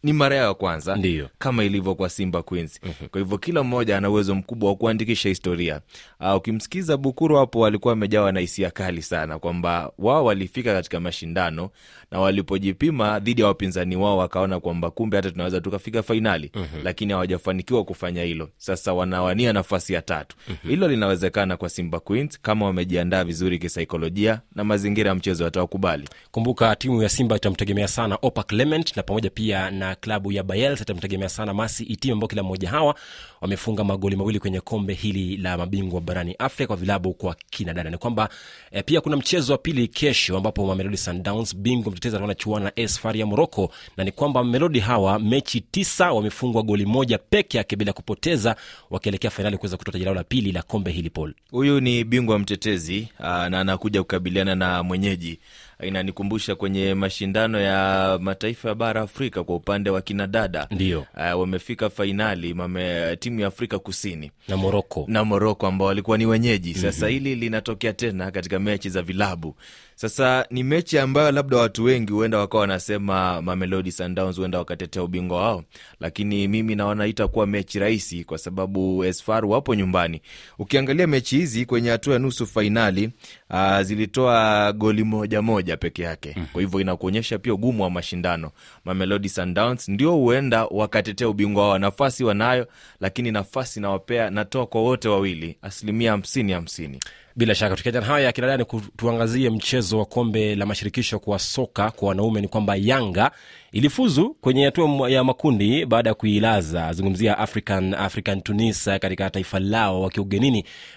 ni 0.04 0.14
mara 0.14 0.36
yao 0.36 0.48
ya 0.48 0.54
kwanza 0.54 0.96
Ndiyo. 0.96 1.30
kama 1.38 1.64
ilivyo 1.64 1.96
kwa 1.96 2.10
simba 2.10 2.44
queens 2.44 2.80
mm-hmm. 2.84 3.08
kwa 3.10 3.22
hivyo 3.22 3.38
kila 3.38 3.64
mmoja 3.64 3.98
ana 3.98 4.10
uwezo 4.10 4.36
mkubwa 4.36 4.70
wa 4.70 4.76
kuandikisha 4.76 5.30
historia 5.30 5.82
uh, 6.20 6.36
ukimsikiza 6.36 6.98
bukuru 6.98 7.36
hapo 7.36 7.66
alikuwa 7.66 7.94
amejawa 7.94 8.32
na 8.32 8.40
hisia 8.40 8.72
kali 8.72 9.02
sana 9.02 9.40
kwamba 9.40 9.92
wao 9.98 10.26
walifika 10.26 10.74
katika 10.74 11.00
mashindano 11.00 11.70
na 12.16 12.22
walipojipima 12.22 13.20
dhidi 13.20 13.42
ya 13.42 13.48
wapinzani 13.48 13.96
wao 13.96 14.18
wakaona 14.18 14.60
kwamba 14.60 14.92
kumbe 14.92 15.18
hata 15.18 15.32
tunaweza 15.32 15.62
tukafika 15.62 16.04
fainali 16.04 16.52
mm-hmm. 16.56 16.84
lakini 16.84 17.14
hawajafanikiwa 17.14 17.84
kufanya 17.84 18.24
hilo 18.24 18.50
sasa 18.58 18.94
wanawania 18.94 19.54
nafasi 19.54 19.94
ya 19.94 20.02
tatu 20.02 20.36
mm-hmm. 20.50 20.70
hilo 20.70 20.88
linawezekana 20.88 21.58
kwa 21.58 21.70
simba 21.70 22.00
queens 22.00 22.40
kama 22.42 22.66
wamejiandaa 22.66 23.24
vizuri 23.24 23.60
kisaikolojia 23.60 24.42
na 24.56 24.64
mazingira 24.64 25.10
ya 25.10 25.16
mchezo 25.16 25.44
yatawakubali. 25.44 26.10
kumbuka 26.32 26.76
timu 26.76 27.04
ya 27.04 27.10
simba 27.10 27.36
itamtegemea 27.36 27.88
sana 27.88 28.18
opa 28.22 28.44
clement 28.44 28.98
na 28.98 29.04
pamoja 29.04 29.30
pia 29.30 29.72
na 29.72 29.96
klabu 29.96 30.32
ya 30.32 30.44
bayels 30.44 30.82
itamtegemea 30.82 31.30
sana 31.30 31.54
masi 31.54 31.84
itim 31.84 32.14
ambao 32.14 32.28
kila 32.28 32.44
mmoja 32.44 32.70
hawa 32.70 32.96
wamefunga 33.42 33.84
magoli 33.84 34.16
mawili 34.16 34.40
kwenye 34.40 34.62
kombe 34.62 34.94
hili 34.94 35.38
la 35.38 35.58
mabingwa 35.58 36.02
barani 36.02 36.36
afrika 36.40 36.68
kwa 36.68 36.76
vilabu 36.76 37.14
kwa 37.14 37.36
kinadada 37.50 37.90
ni 37.90 37.98
kwamba 37.98 38.30
eh, 38.72 38.84
pia 38.86 39.02
kuna 39.02 39.18
mchezo 39.18 39.52
wa 39.54 39.58
pili 39.58 39.88
kesho 39.88 40.38
ambapo 40.38 40.66
mamelodi 40.68 40.98
sundowns 40.98 41.56
bingwa 41.56 41.92
mtetezi 42.06 42.22
wanachuana 42.24 42.26
anachuana 42.26 42.66
na 42.66 42.72
esfar 42.84 43.18
ya 43.18 43.26
morocco. 43.26 43.72
Na 43.98 44.04
ni 44.04 44.12
kwamba 44.12 44.44
Melodi 44.44 44.80
hawa 44.80 45.20
mechi 45.20 45.62
tisa 45.62 46.12
wamefungwa 46.12 46.64
goli 46.64 46.86
moja 46.86 47.18
peke 47.18 47.58
yake 47.58 47.76
bila 47.76 47.94
kupoteza 47.94 48.56
wakielekea 48.90 49.30
fainali 49.32 49.58
kuweza 49.58 49.78
kutoa 49.78 49.92
taji 49.92 50.06
lao 50.06 50.14
la 50.14 50.24
pili 50.24 50.52
la 50.52 50.62
kombe 50.62 50.92
hili 50.92 51.10
paul. 51.10 51.34
Huyu 51.52 51.80
ni 51.80 52.04
bingwa 52.04 52.40
mtetezi 52.40 53.08
na 53.20 53.60
anakuja 53.60 54.02
kukabiliana 54.02 54.56
na 54.56 54.84
mwenyeji 54.84 55.40
inanikumbusha 55.84 56.56
kwenye 56.56 56.94
mashindano 56.94 57.60
ya 57.62 58.18
mataifa 58.22 58.70
ya 58.70 58.76
bara 58.76 59.02
Afrika 59.02 59.44
kwa 59.44 59.56
upande 59.56 59.90
wa 59.90 60.02
kinadada 60.02 60.68
Ndio. 60.72 61.00
uh, 61.00 61.40
wamefika 61.40 61.90
fainali 61.90 62.54
mame, 62.54 63.16
timu 63.16 63.40
ya 63.40 63.48
Afrika 63.48 63.80
Kusini 63.80 64.32
na 64.48 64.58
moroko 64.58 65.06
na 65.08 65.26
Moroko 65.26 65.68
ambao 65.68 65.88
walikuwa 65.88 66.18
ni 66.18 66.26
wenyeji. 66.26 66.74
Sasa 66.74 67.08
hili 67.08 67.36
linatokea 67.36 67.94
tena 67.94 68.32
katika 68.32 68.60
mechi 68.60 68.90
za 68.90 69.02
vilabu. 69.02 69.56
Sasa 69.96 70.46
ni 70.52 70.64
mechi 70.64 71.00
ambayo 71.00 71.32
labda 71.32 71.58
watu 71.58 71.84
wengi 71.84 72.14
huenda 72.14 72.38
wakawa 72.38 72.62
wanasema 72.62 73.42
Mamelodi 73.42 73.92
Sundowns 73.92 74.38
huenda 74.38 74.58
wakatetea 74.58 75.04
ubingwa 75.04 75.42
wao, 75.42 75.64
lakini 76.00 76.48
mimi 76.48 76.76
naona 76.76 77.08
itakuwa 77.08 77.48
mechi 77.48 77.80
rahisi 77.80 78.24
kwa 78.24 78.38
sababu 78.38 79.04
Esfar 79.06 79.46
wapo 79.46 79.76
nyumbani. 79.76 80.22
Ukiangalia 80.60 81.08
mechi 81.08 81.38
hizi 81.38 81.66
kwenye 81.66 81.90
hatua 81.90 82.14
ya 82.14 82.20
nusu 82.20 82.48
fainali 82.48 83.10
uh, 83.50 83.82
zilitoa 83.82 84.74
goli 84.74 85.04
moja 85.04 85.42
moja 85.42 85.78
peke 85.78 86.04
yake, 86.04 86.36
kwa 86.54 86.62
hivyo 86.62 86.80
inakuonyesha 86.82 87.40
pia 87.40 87.54
ugumu 87.54 87.84
wa 87.84 87.90
mashindano. 87.90 88.52
Mamelodi 88.86 89.30
Sundowns 89.30 89.90
ndio 89.90 90.12
huenda 90.12 90.66
wakatetea 90.66 91.30
ubingwa 91.30 91.68
wao, 91.68 91.78
nafasi 91.80 92.24
wanayo, 92.24 92.68
lakini 93.00 93.32
nafasi 93.32 93.80
nawapea 93.80 94.30
natoa 94.30 94.66
kwa 94.68 94.82
wote 94.82 95.10
wawili 95.10 95.58
asilimia 95.62 96.12
hamsini 96.12 96.52
hamsini. 96.52 97.00
Bila 97.38 97.56
shaka 97.56 97.76
tukiachana 97.76 98.06
haya 98.06 98.26
ya 98.26 98.32
kinadani 98.32 98.66
tuangazie 98.98 99.50
mchezo 99.50 100.00
wa 100.00 100.06
kombe 100.06 100.56
la 100.56 100.66
mashirikisho 100.66 101.20
kwa 101.20 101.40
soka 101.40 101.92
kwa 101.92 102.08
wanaume 102.10 102.42
ni 102.42 102.48
kwamba 102.48 102.76
yanga 102.76 103.32
ilifuzu 103.72 104.34
kwenye 104.42 104.66
hatua 104.66 105.10
ya 105.10 105.24
makundi 105.24 105.86
baada 105.86 106.10
ya 106.10 106.14
kuilaza. 106.14 106.94
Zungumzia 106.94 107.38
african 107.38 107.94
african 107.94 108.42
tunis 108.42 108.86
katika 108.86 109.30
taifa 109.30 109.60
lao 109.60 110.02
wakiwa 110.02 110.26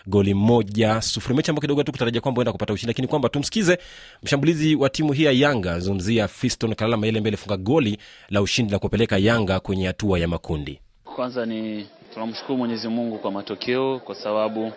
goli 0.07 0.35
moja 0.35 1.01
sufuri. 1.01 1.37
Mechi 1.37 1.51
ambao 1.51 1.61
kidogo 1.61 1.83
tu 1.83 1.93
kutarajia 1.93 2.21
kwamba 2.21 2.43
enda 2.43 2.53
kupata 2.53 2.73
ushindi 2.73 2.91
lakini 2.91 3.09
kwamba 3.09 3.29
tumsikize 3.29 3.79
mshambulizi 4.23 4.75
wa 4.75 4.89
timu 4.91 5.13
hii 5.13 5.25
ya 5.25 5.33
yanga. 5.33 5.81
Zungumzia 5.81 6.29
fiston 6.29 6.75
kalala 6.75 6.97
maele 6.97 7.21
mbele 7.21 7.37
funga 7.37 7.57
goli 7.57 7.99
la 8.29 8.43
ushindi 8.43 8.73
la 8.73 8.79
kupeleka 8.79 9.19
yanga 9.19 9.61
kwenye 9.61 9.87
hatua 9.87 10.19
ya 10.19 10.29
makundi. 10.29 10.81
Kwanza 11.05 11.47
ni 11.47 11.87
tunamshukuru 12.19 12.59
Mwenyezi 12.59 12.89
Mungu 12.89 13.19
kwa 13.19 13.31
matokeo, 13.33 13.99
kwa 13.99 14.15
sababu 14.15 14.73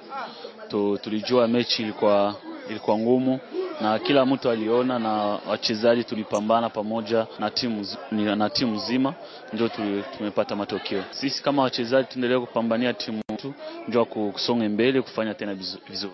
tu, 0.67 0.97
tulijua 0.97 1.47
mechi 1.47 1.81
ilikuwa 1.83 2.35
ilikuwa 2.69 2.97
ngumu 2.97 3.39
na 3.81 3.99
kila 3.99 4.25
mtu 4.25 4.49
aliona, 4.49 4.99
na 4.99 5.11
wachezaji 5.49 6.03
tulipambana 6.03 6.69
pamoja 6.69 7.27
na 7.39 7.49
timu 7.49 7.85
na 8.11 8.49
timu 8.49 8.75
nzima, 8.75 9.13
ndio 9.53 9.69
tumepata 10.17 10.55
matokeo. 10.55 11.03
Sisi 11.11 11.43
kama 11.43 11.61
wachezaji 11.61 12.07
tuendelee 12.07 12.39
kupambania 12.39 12.93
timu 12.93 13.21
yetu, 13.29 13.53
ndio 13.87 14.05
kusonga 14.05 14.69
mbele, 14.69 15.01
kufanya 15.01 15.33
tena 15.33 15.55
vizuri. 15.55 16.13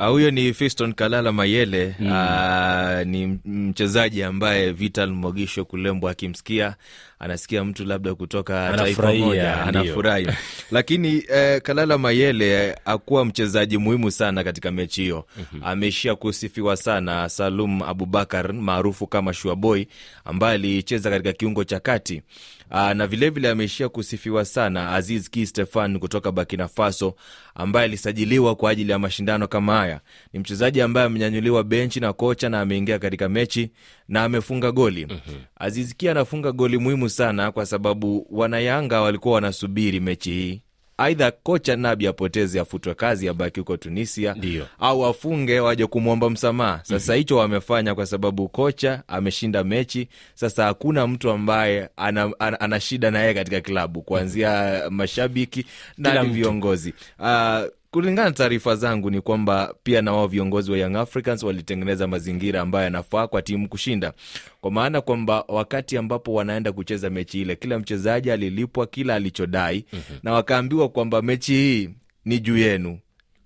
Ah, 0.00 0.06
huyo 0.06 0.30
ni 0.30 0.54
Fiston 0.54 0.92
Kalala 0.94 1.32
Mayele. 1.32 1.94
Mm. 1.98 3.04
ni 3.10 3.38
mchezaji 3.44 4.22
ambaye 4.22 4.72
Vital 4.72 5.10
Mogisho 5.10 5.64
Kulembo 5.64 6.08
akimsikia 6.08 6.74
anasikia 7.18 7.64
mtu 7.64 7.84
labda 7.84 8.14
kutoka 8.14 8.72
taifa 8.76 9.12
moja 9.12 9.62
anafurahi. 9.64 10.26
Lakini 10.70 11.22
eh, 11.28 11.62
Kalala 11.62 11.98
Mayele 11.98 12.78
akuwa 12.84 13.24
mchezaji 13.24 13.78
muhimu 13.78 14.10
sana 14.10 14.44
katika 14.44 14.70
mechi 14.70 15.02
hiyo. 15.02 15.26
Mm-hmm. 15.36 15.60
ameishia 15.64 16.14
kusifiwa 16.14 16.76
sana 16.76 17.28
Salum 17.28 17.82
Abubakar 17.82 18.52
maarufu 18.54 19.06
kama 19.06 19.34
Shuaboy 19.34 19.84
ambaye 20.24 20.54
alicheza 20.54 21.10
katika 21.10 21.32
kiungo 21.32 21.64
cha 21.64 21.80
kati 21.80 22.22
Aa, 22.70 22.94
na 22.94 23.06
vilevile 23.06 23.48
ameishia 23.50 23.88
kusifiwa 23.88 24.44
sana 24.44 24.92
Aziz 24.92 25.30
Ki 25.30 25.46
Stefan 25.46 25.98
kutoka 25.98 26.32
Burkina 26.32 26.68
Faso 26.68 27.14
ambaye 27.54 27.84
alisajiliwa 27.84 28.54
kwa 28.56 28.70
ajili 28.70 28.92
ya 28.92 28.98
mashindano 28.98 29.48
kama 29.48 29.76
haya. 29.76 30.00
Ni 30.32 30.40
mchezaji 30.40 30.80
ambaye 30.80 31.06
amenyanyuliwa 31.06 31.64
benchi 31.64 32.00
na 32.00 32.12
kocha 32.12 32.48
na 32.48 32.60
ameingia 32.60 32.98
katika 32.98 33.28
mechi 33.28 33.70
na 34.08 34.24
amefunga 34.24 34.72
goli. 34.72 35.06
mm-hmm. 35.10 35.34
Aziz 35.56 35.94
Ki 35.96 36.08
anafunga 36.08 36.52
goli 36.52 36.78
muhimu 36.78 37.08
sana 37.08 37.52
kwa 37.52 37.66
sababu 37.66 38.26
wanayanga 38.30 39.00
walikuwa 39.00 39.34
wanasubiri 39.34 40.00
mechi 40.00 40.30
hii 40.32 40.62
aidha 40.98 41.30
kocha 41.30 41.76
Nabi 41.76 42.06
apoteze 42.06 42.60
afutwe 42.60 42.94
kazi 42.94 43.28
abaki 43.28 43.60
huko 43.60 43.76
Tunisia 43.76 44.34
Dio. 44.34 44.66
au 44.78 45.06
afunge 45.06 45.60
waje 45.60 45.86
kumwomba 45.86 46.30
msamaha. 46.30 46.80
Sasa 46.82 47.14
hicho 47.14 47.36
wamefanya 47.36 47.94
kwa 47.94 48.06
sababu 48.06 48.48
kocha 48.48 49.02
ameshinda 49.08 49.64
mechi. 49.64 50.08
Sasa 50.34 50.64
hakuna 50.64 51.06
mtu 51.06 51.30
ambaye 51.30 51.88
ana, 51.96 52.30
ana, 52.38 52.60
ana 52.60 52.80
shida 52.80 53.10
na 53.10 53.18
yeye 53.20 53.34
katika 53.34 53.60
klabu 53.60 54.02
kuanzia 54.02 54.82
mashabiki 54.90 55.66
na 55.98 56.24
viongozi 56.24 56.94
uh, 57.18 57.60
kulingana 57.98 58.28
na 58.28 58.34
taarifa 58.34 58.76
zangu 58.76 59.10
ni 59.10 59.20
kwamba 59.20 59.74
pia 59.82 60.02
na 60.02 60.12
wao 60.12 60.26
viongozi 60.26 60.72
wa 60.72 60.78
Young 60.78 60.96
Africans 60.96 61.42
walitengeneza 61.42 62.06
mazingira 62.06 62.60
ambayo 62.60 62.84
yanafaa 62.84 63.26
kwa 63.26 63.42
timu 63.42 63.68
kushinda, 63.68 64.12
kwa 64.60 64.70
maana 64.70 65.00
kwamba 65.00 65.44
wakati 65.48 65.96
ambapo 65.96 66.34
wanaenda 66.34 66.72
kucheza 66.72 67.10
mechi 67.10 67.40
ile, 67.40 67.56
kila 67.56 67.78
mchezaji 67.78 68.30
alilipwa 68.30 68.86
kila 68.86 69.14
alichodai 69.14 69.84
mm-hmm. 69.92 70.18
na 70.22 70.32
wakaambiwa 70.32 70.88
kwamba 70.88 71.22
mechi 71.22 71.52
hii 71.52 71.90
ni 72.24 72.38
juu 72.40 72.56
yenu, 72.58 72.98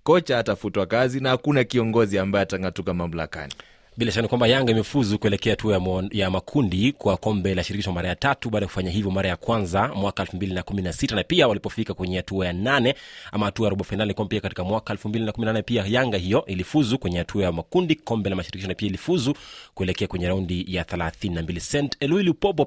kocha 0.03 0.39
atafutwa 0.39 0.85
kazi 0.85 1.19
na 1.19 1.29
hakuna 1.29 1.63
kiongozi 1.63 2.19
ambaye 2.19 2.43
atang'atuka 2.43 2.93
mamlakani. 2.93 3.53
Bila 3.97 4.11
shaka 4.11 4.21
ni 4.21 4.27
kwamba 4.27 4.47
yanga 4.47 4.71
imefuzu 4.71 5.19
kuelekea 5.19 5.51
hatua 5.53 5.73
ya, 6.11 6.29
makundi 6.29 6.91
kwa 6.91 7.17
kombe 7.17 7.55
la 7.55 7.63
shirikisho 7.63 7.91
mara 7.91 8.09
ya 8.09 8.15
tatu 8.15 8.49
baada 8.49 8.63
ya 8.63 8.67
kufanya 8.67 8.91
hivyo 8.91 9.11
mara 9.11 9.29
ya 9.29 9.35
kwanza 9.35 9.87
mwaka 9.87 10.23
elfu 10.23 10.35
mbili 10.35 10.53
na 10.53 10.63
na 11.15 11.23
pia 11.23 11.47
walipofika 11.47 11.93
kwenye 11.93 12.17
hatua 12.17 12.45
ya 12.45 12.53
nane 12.53 12.95
ama 13.31 13.45
hatua 13.45 13.65
ya 13.65 13.69
robo 13.69 13.83
fainali 13.83 14.13
pia 14.13 14.41
katika 14.41 14.63
mwaka 14.63 14.93
elfu 14.93 15.09
mbili 15.09 15.25
na 15.25 15.31
kumi 15.31 15.45
na 15.45 15.53
nane. 15.53 15.63
Pia 15.63 15.85
yanga 15.87 16.17
hiyo 16.17 16.45
ilifuzu 16.45 16.97
kwenye 16.97 17.17
hatua 17.17 17.43
ya 17.43 17.51
makundi 17.51 17.95
kombe 17.95 18.29
la 18.29 18.35
mashirikisho 18.35 18.67
na 18.67 18.73
pia 18.75 18.87
ilifuzu 18.87 19.33
kuelekea 19.73 20.07
kwenye 20.07 20.27
raundi 20.27 20.65
ya 20.67 20.83
thelathini 20.83 21.35
na 21.35 21.41
mbili. 21.41 21.59
St 21.59 21.97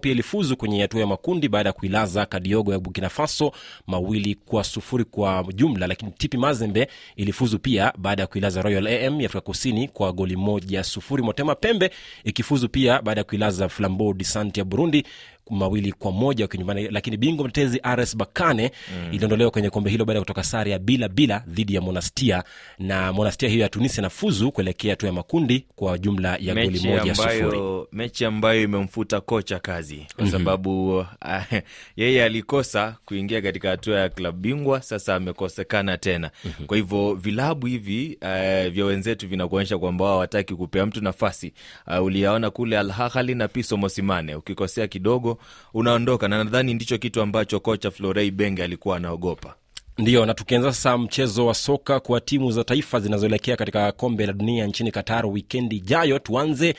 pia 0.00 0.12
ilifuzu 0.12 0.56
kwenye 0.56 0.82
hatua 0.82 1.00
ya 1.00 1.06
makundi 1.06 1.48
baada 1.48 1.68
ya 1.68 1.72
kuilaza 1.72 2.26
kadiogo 2.26 2.72
ya 2.72 2.78
burkina 2.78 3.08
faso 3.08 3.52
mawili 3.86 4.34
kwa 4.34 4.64
sufuri 4.64 5.04
kwa 5.04 5.44
jumla 5.54 5.86
lakini 5.86 6.10
tipi 6.10 6.36
mazembe 6.36 6.88
ilifuzu 7.16 7.58
pia 7.58 7.92
baada 7.98 8.22
ya 8.22 8.26
kuilaza 8.26 8.62
royal 8.62 8.86
am 8.86 9.20
ya 9.20 9.26
afrika 9.26 9.40
kusini 9.40 9.88
kwa 9.88 10.12
goli 10.12 10.36
moja 10.36 10.84
sufuri 10.84 11.15
motema 11.22 11.54
pembe 11.54 11.90
ikifuzu 12.24 12.68
pia 12.68 13.02
baada 13.02 13.20
ya 13.20 13.24
kuilaza 13.24 13.68
flambeau 13.68 14.14
de 14.14 14.24
Sant 14.24 14.58
ya 14.58 14.64
burundi 14.64 15.04
mawili 15.50 15.92
kwa 15.92 16.12
moja 16.12 16.44
wakiwa 16.44 16.58
nyumbani 16.58 16.88
lakini 16.88 17.16
bingwa 17.16 17.44
mtetezi 17.48 17.80
rs 17.96 18.16
bakane 18.16 18.70
mm. 19.04 19.14
iliondolewa 19.14 19.50
kwenye 19.50 19.70
kombe 19.70 19.90
hilo 19.90 20.04
baada 20.04 20.18
ya 20.18 20.22
kutoka 20.22 20.42
sare 20.42 20.70
ya 20.70 20.78
bila 20.78 21.08
bila 21.08 21.42
dhidi 21.46 21.74
ya 21.74 21.80
monastia 21.80 22.44
na 22.78 23.12
monastia 23.12 23.48
hiyo 23.48 23.60
ya 23.62 23.68
tunisia 23.68 24.02
nafuzu 24.02 24.52
kuelekea 24.52 24.92
hatua 24.92 25.06
ya 25.06 25.12
makundi 25.12 25.66
kwa 25.76 25.98
jumla 25.98 26.36
ya 26.40 26.54
goli 26.54 26.80
moja 26.88 27.14
sufuri 27.14 27.34
ambayo, 27.44 27.88
mechi 27.92 28.24
ambayo 28.24 28.62
imemfuta 28.62 29.20
kocha 29.20 29.58
kazi 29.58 30.06
kwa 30.16 30.30
sababu 30.30 30.98
uh, 30.98 31.06
yeye 31.96 32.24
alikosa 32.24 32.96
kuingia 33.04 33.42
katika 33.42 33.68
hatua 33.70 33.98
ya 34.00 34.08
klabu 34.08 34.38
bingwa, 34.38 34.82
sasa 34.82 35.14
amekosekana 35.14 35.98
tena. 35.98 36.30
Kwa 36.66 36.76
hivyo 36.76 37.14
vilabu 37.14 37.66
hivi 37.66 38.18
uh, 38.22 38.72
vya 38.72 38.84
wenzetu 38.84 39.28
vinakuonyesha 39.28 39.78
kwamba 39.78 40.04
wao 40.04 40.14
hawataki 40.14 40.54
kupea 40.54 40.86
mtu 40.86 41.00
nafasi. 41.04 41.52
Uh, 41.86 42.04
uliyaona 42.04 42.50
kule 42.50 42.78
Al 42.78 42.90
Ahly 42.90 43.34
na 43.34 43.48
Piso 43.48 43.76
Mosimane, 43.76 44.34
ukikosea 44.34 44.86
kidogo 44.86 45.35
unaondoka, 45.74 46.28
na 46.28 46.44
nadhani 46.44 46.74
ndicho 46.74 46.98
kitu 46.98 47.22
ambacho 47.22 47.60
kocha 47.60 47.90
Florei 47.90 48.30
Benge 48.30 48.64
alikuwa 48.64 48.96
anaogopa. 48.96 49.54
ndio 49.98 50.26
na 50.26 50.34
tukianza 50.34 50.72
sasa 50.72 50.98
mchezo 50.98 51.46
wa 51.46 51.54
soka 51.54 52.00
kwa 52.00 52.20
timu 52.20 52.50
za 52.52 52.64
taifa 52.64 53.00
zinazoelekea 53.00 53.56
katika 53.56 53.92
kombe 53.92 54.26
la 54.26 54.32
dunia 54.32 54.66
nchini 54.66 54.90
qatar 54.92 55.26
wikendi 55.26 55.76
ijayo 55.76 56.18
tuanze 56.18 56.74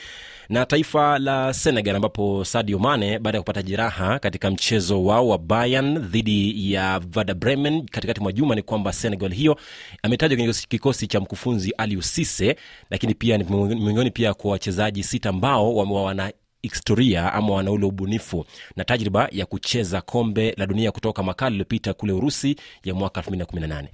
na 0.48 0.66
taifa 0.66 1.18
la 1.18 1.54
senegal 1.54 1.96
ambapo 1.96 2.44
sadio 2.44 2.78
mane 2.78 3.18
baada 3.18 3.38
ya 3.38 3.42
kupata 3.42 3.62
jeraha 3.62 4.18
katika 4.18 4.50
mchezo 4.50 5.04
wao 5.04 5.28
wa 5.28 5.38
bayern 5.38 5.98
dhidi 5.98 6.72
ya 6.72 6.98
vada 6.98 7.34
bremen 7.34 7.86
katikati 7.86 8.20
mwa 8.20 8.32
juma 8.32 8.54
ni 8.54 8.62
kwamba 8.62 8.92
senegal 8.92 9.34
hiyo 9.34 9.56
ametajwa 10.02 10.36
kwenye 10.36 10.52
kikosi 10.68 11.06
cha 11.06 11.20
mkufunzi 11.20 11.70
ali 11.78 11.96
usise 11.96 12.56
lakini 12.90 13.14
pia 13.14 13.38
ni 13.38 13.44
miongoni 13.74 14.10
pia 14.10 14.34
kwa 14.34 14.50
wachezaji 14.50 15.02
sita 15.04 15.28
ambao 15.28 15.74
wana 15.74 16.32
historia 16.62 17.32
ama 17.32 17.52
wana 17.54 17.70
ule 17.70 17.86
ubunifu 17.86 18.46
na 18.76 18.84
tajriba 18.84 19.28
ya 19.32 19.46
kucheza 19.46 20.00
kombe 20.00 20.54
la 20.56 20.66
dunia 20.66 20.92
kutoka 20.92 21.22
makala 21.22 21.50
iliyopita 21.50 21.94
kule 21.94 22.12
urusi 22.12 22.56
ya 22.84 22.94
mwaka 22.94 23.20
218 23.20 23.84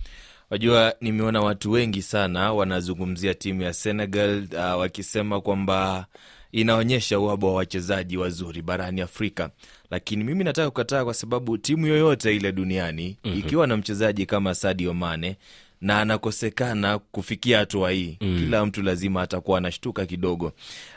Wajua, 0.50 0.94
nimeona 1.00 1.40
watu 1.40 1.70
wengi 1.70 2.02
sana 2.02 2.52
wanazungumzia 2.52 3.34
timu 3.34 3.62
ya 3.62 3.72
Senegal 3.72 4.46
uh, 4.52 4.80
wakisema 4.80 5.40
kwamba 5.40 6.06
inaonyesha 6.52 7.18
uhaba 7.18 7.46
wa 7.46 7.54
wachezaji 7.54 8.16
wazuri 8.16 8.62
barani 8.62 9.00
Afrika, 9.00 9.50
lakini 9.90 10.24
mimi 10.24 10.44
nataka 10.44 10.70
kukataa, 10.70 11.04
kwa 11.04 11.14
sababu 11.14 11.58
timu 11.58 11.86
yoyote 11.86 12.36
ile 12.36 12.52
duniani 12.52 13.16
mm-hmm. 13.24 13.38
ikiwa 13.40 13.66
na 13.66 13.76
mchezaji 13.76 14.26
kama 14.26 14.54
Sadio 14.54 14.94
Mane 14.94 15.36
na 15.80 16.00
anakosekana 16.00 16.98
kufikia 16.98 17.58
hatua 17.58 17.90
hii 17.90 18.18
mm. 18.20 18.36
kila 18.38 18.66
mtu 18.66 18.82
lazima 18.82 19.22
atakuwa 19.22 19.58
anashtuka 19.58 20.06
kidogo 20.06 20.52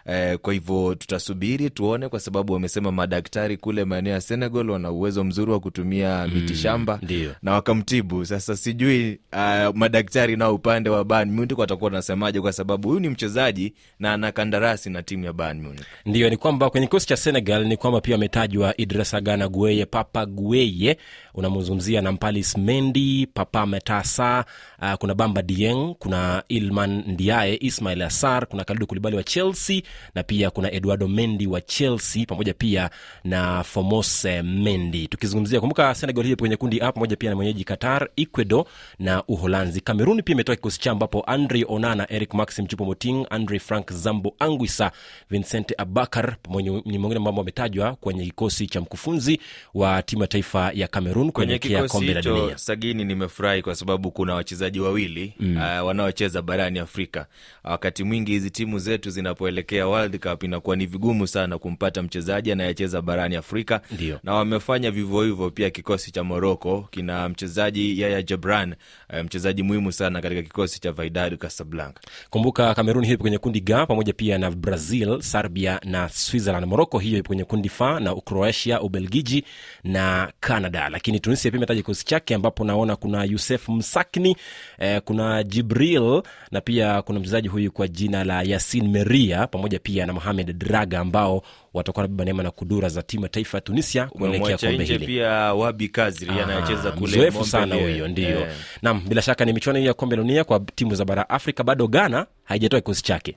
eh, 0.07 0.37
kwa 0.37 0.53
hivyo 0.53 0.95
tutasubiri 0.95 1.69
tuone 1.69 2.09
kwa 2.09 2.19
sababu 2.19 2.53
wamesema 2.53 2.91
madaktari 2.91 3.57
kule 3.57 3.85
maeneo 3.85 4.13
ya 4.13 4.21
senegal 4.21 4.69
wana 4.69 4.91
uwezo 4.91 5.23
mzuri 5.23 5.51
wa 5.51 5.59
kutumia 5.59 6.27
miti 6.27 6.55
shamba 6.55 6.99
ndio. 7.01 7.35
na 7.41 7.51
wakamtibu 7.51 8.25
sasa 8.25 8.57
sijui 8.57 9.19
uh, 9.33 9.75
madaktari 9.75 10.35
nao 10.35 10.55
upande 10.55 10.89
wa 10.89 11.05
Bayern 11.05 11.31
Munich 11.31 11.57
watakuwa 11.57 11.87
wanasemaje 11.87 12.41
kwa 12.41 12.53
sababu 12.53 12.87
huyu 12.87 12.99
ni 12.99 13.09
mchezaji 13.09 13.73
na 13.99 14.13
ana 14.13 14.31
kandarasi 14.31 14.89
na 14.89 15.03
timu 15.03 15.25
ya 15.25 15.33
Bayern 15.33 15.61
Munich 15.61 15.85
Ndio 16.05 16.29
ni 16.29 16.37
kwamba 16.37 16.69
kwenye 16.69 16.87
kikosi 16.87 17.07
cha 17.07 17.17
senegal 17.17 17.65
ni 17.67 17.77
kwamba 17.77 18.01
pia 18.01 18.15
ametajwa 18.15 18.73
Idrissa 18.77 19.21
gana 19.21 19.47
gueye 19.47 19.85
papa 19.85 20.25
gueye 20.25 20.97
unamzungumzia 21.33 22.01
nampalis 22.01 22.57
mendi 22.57 23.27
papa 23.33 23.65
metasa 23.65 24.45
uh, 24.81 24.93
kuna 24.93 25.15
bamba 25.15 25.41
dieng 25.41 25.93
kuna 25.99 26.43
ilman 26.49 27.03
Ndiaye, 27.07 27.57
ismail 27.61 28.01
Assar, 28.01 28.47
kuna 28.47 28.63
Kalidou 28.63 28.87
kulibali 28.87 29.15
wa 29.15 29.23
chelsea 29.23 29.81
na 30.16 30.24
pia 30.24 30.50
kuna 30.50 30.72
eduardo 30.72 31.08
mendi 31.08 31.48
wa 31.48 31.62
chelsea 31.62 32.25
pamoja 32.25 32.54
pia 32.54 32.89
na 33.24 33.63
fomose 33.63 34.42
mendi 34.42 35.08
tukizungumzia 35.08 35.60
kumbuka 35.60 35.96
senegal 35.96 36.24
hiyo 36.24 36.36
kwenye 36.38 36.56
kundi 36.58 36.82
a 36.82 36.92
pamoja 36.92 37.16
pia 37.16 37.30
na 37.30 37.36
mwenyeji 37.36 37.63
qatar 37.63 38.10
ecuador 38.16 38.66
na 39.00 39.24
uholanzi. 39.27 39.82
Kameruni 39.82 40.24
pia 40.24 40.34
imetoa 40.34 40.56
kikosi 40.56 40.80
chao 40.80 40.92
ambapo 40.94 41.24
andre 41.27 41.66
onana 41.70 42.12
eric 42.12 42.34
maxim 42.34 42.68
chupo 42.68 42.86
moting 42.86 43.25
andre 43.30 43.60
frank 43.60 43.94
zambo 43.94 44.36
anguisa 44.39 44.92
vincent 45.30 45.74
abakar 45.77 46.36
pamoja 46.44 46.72
ni 46.72 46.98
mwingine 46.98 47.16
ambao 47.18 47.34
wametajwa 47.34 47.96
kwenye 47.96 48.25
kikosi 48.25 48.68
cha 48.68 48.82
mkufunzi 48.82 49.39
wa 49.74 50.01
timu 50.04 50.22
ya 50.22 50.27
taifa 50.27 50.72
ya 50.74 50.88
cameroon 50.88 51.32
kwenye 51.32 51.60
kuelekea 51.60 51.88
kombe 51.88 52.13
la 52.13 52.22
dunia. 52.22 52.58
Sagini 52.58 53.06
nimefurahi 53.06 53.62
kwa 53.62 53.75
sababu 53.75 54.12
kuna 54.12 54.36
wachezaji 54.36 54.80
wawili 54.80 55.34
mm. 55.39 55.58
uh, 55.58 55.88
wanaocheza 55.88 56.42
barani 56.42 56.80
afrika. 56.80 57.25
Wakati 57.63 58.04
mwingi 58.04 58.32
hizi 58.32 58.51
timu 58.51 58.80
zetu 58.80 59.10
zinapoelekea 59.10 59.87
world 59.88 60.20
cup 60.20 60.44
inakuwa 60.44 60.75
ni 60.75 60.86
vigumu 60.86 61.27
sana 61.27 61.58
kumpata 61.58 62.03
mchezaji 62.03 62.51
anayecheza 62.51 63.01
barani 63.01 63.36
afrika. 63.36 63.82
Ndiyo. 63.91 64.20
na 64.24 64.34
wamefanya 64.34 64.91
vivyo 64.91 65.22
hivyo 65.24 65.50
pia 65.51 65.70
kikosi 65.70 66.12
cha 66.12 66.24
morocco 66.24 66.88
kina 66.91 67.29
mchezaji 67.29 68.01
yaya 68.01 68.22
jabran 68.22 68.75
uh, 69.13 69.20
mchezaji 69.20 69.63
muhimu 69.63 69.91
sana 69.91 70.22
katika 70.22 70.41
kikosi 70.41 70.82
cha 70.82 70.94
Wydad 70.98 71.38
casablanca. 71.38 72.00
Kumbuka 72.29 72.74
cameroon 72.75 73.06
hiyo 73.06 73.13
ipo 73.15 73.22
kwenye 73.24 73.38
kundi 73.38 73.60
G 73.62 73.74
pamoja 73.88 74.13
pia 74.13 74.38
na 74.38 74.51
brazil 74.51 75.22
serbia 75.22 75.79
na 75.84 76.10
switzerland. 76.10 76.67
Morocco 76.67 77.00
hiyo 77.00 77.17
ipo 77.20 77.27
kwenye 77.27 77.44
kundi 77.44 77.67
F 77.67 77.82
na 77.82 78.15
croatia 78.15 78.82
ubelgiji 78.82 79.44
na 79.84 80.32
canada. 80.39 80.89
Lakini 80.89 81.20
tunisia 81.20 81.51
pia 81.51 81.58
imetaja 81.58 81.82
kikosi 81.82 82.06
chake 82.06 82.36
ambapo 82.36 82.63
naona 82.63 82.96
kuna 82.96 83.24
yusef 83.24 83.70
msakni 83.70 84.36
eh, 84.79 85.01
kuna 85.06 85.44
jibril 85.44 86.22
na 86.51 86.62
pia 86.62 87.01
kuna 87.01 87.20
mchezaji 87.20 87.48
huyu 87.48 87.72
kwa 87.72 87.88
jina 87.88 88.24
la 88.24 88.41
yasin 88.44 88.88
meria 88.91 89.48
pamoja 89.48 89.76
pia 89.79 90.05
na 90.05 90.13
mohamed 90.13 90.57
draga 90.57 91.00
ambao 91.00 91.43
watakuwa 91.74 92.03
nabeba 92.03 92.25
neema 92.25 92.43
na 92.43 92.51
kudura 92.51 92.89
za 92.89 93.01
timu 93.03 93.24
ya 93.24 93.29
taifa 93.29 93.57
ya 93.57 93.62
tunisia 93.62 94.05
kuelekea 94.05 94.57
kombe 94.57 94.84
hili. 94.84 95.05
pia 95.05 95.29
wabi 95.53 95.88
kazri 95.89 96.29
Ah, 96.29 96.43
anayecheza 96.43 96.91
kule 96.91 97.17
mzoefu 97.17 97.46
sana 97.46 97.75
huyo 97.75 98.07
ndio. 98.07 98.29
Yeah. 98.29 98.51
nam 98.81 99.01
bila 99.10 99.22
shaka 99.22 99.46
ni 99.46 99.53
michuano 99.53 99.79
hii 99.79 99.86
ya 99.86 99.93
kombe 99.93 100.15
la 100.15 100.22
dunia 100.22 100.43
kwa 100.43 100.60
timu 100.60 100.96
za 100.96 101.05
bara 101.05 101.29
afrika. 101.29 101.63
Bado 101.63 101.88
ghana 101.88 102.25
haijatoa 102.43 102.79
kikosi 102.79 103.03
chake. 103.03 103.36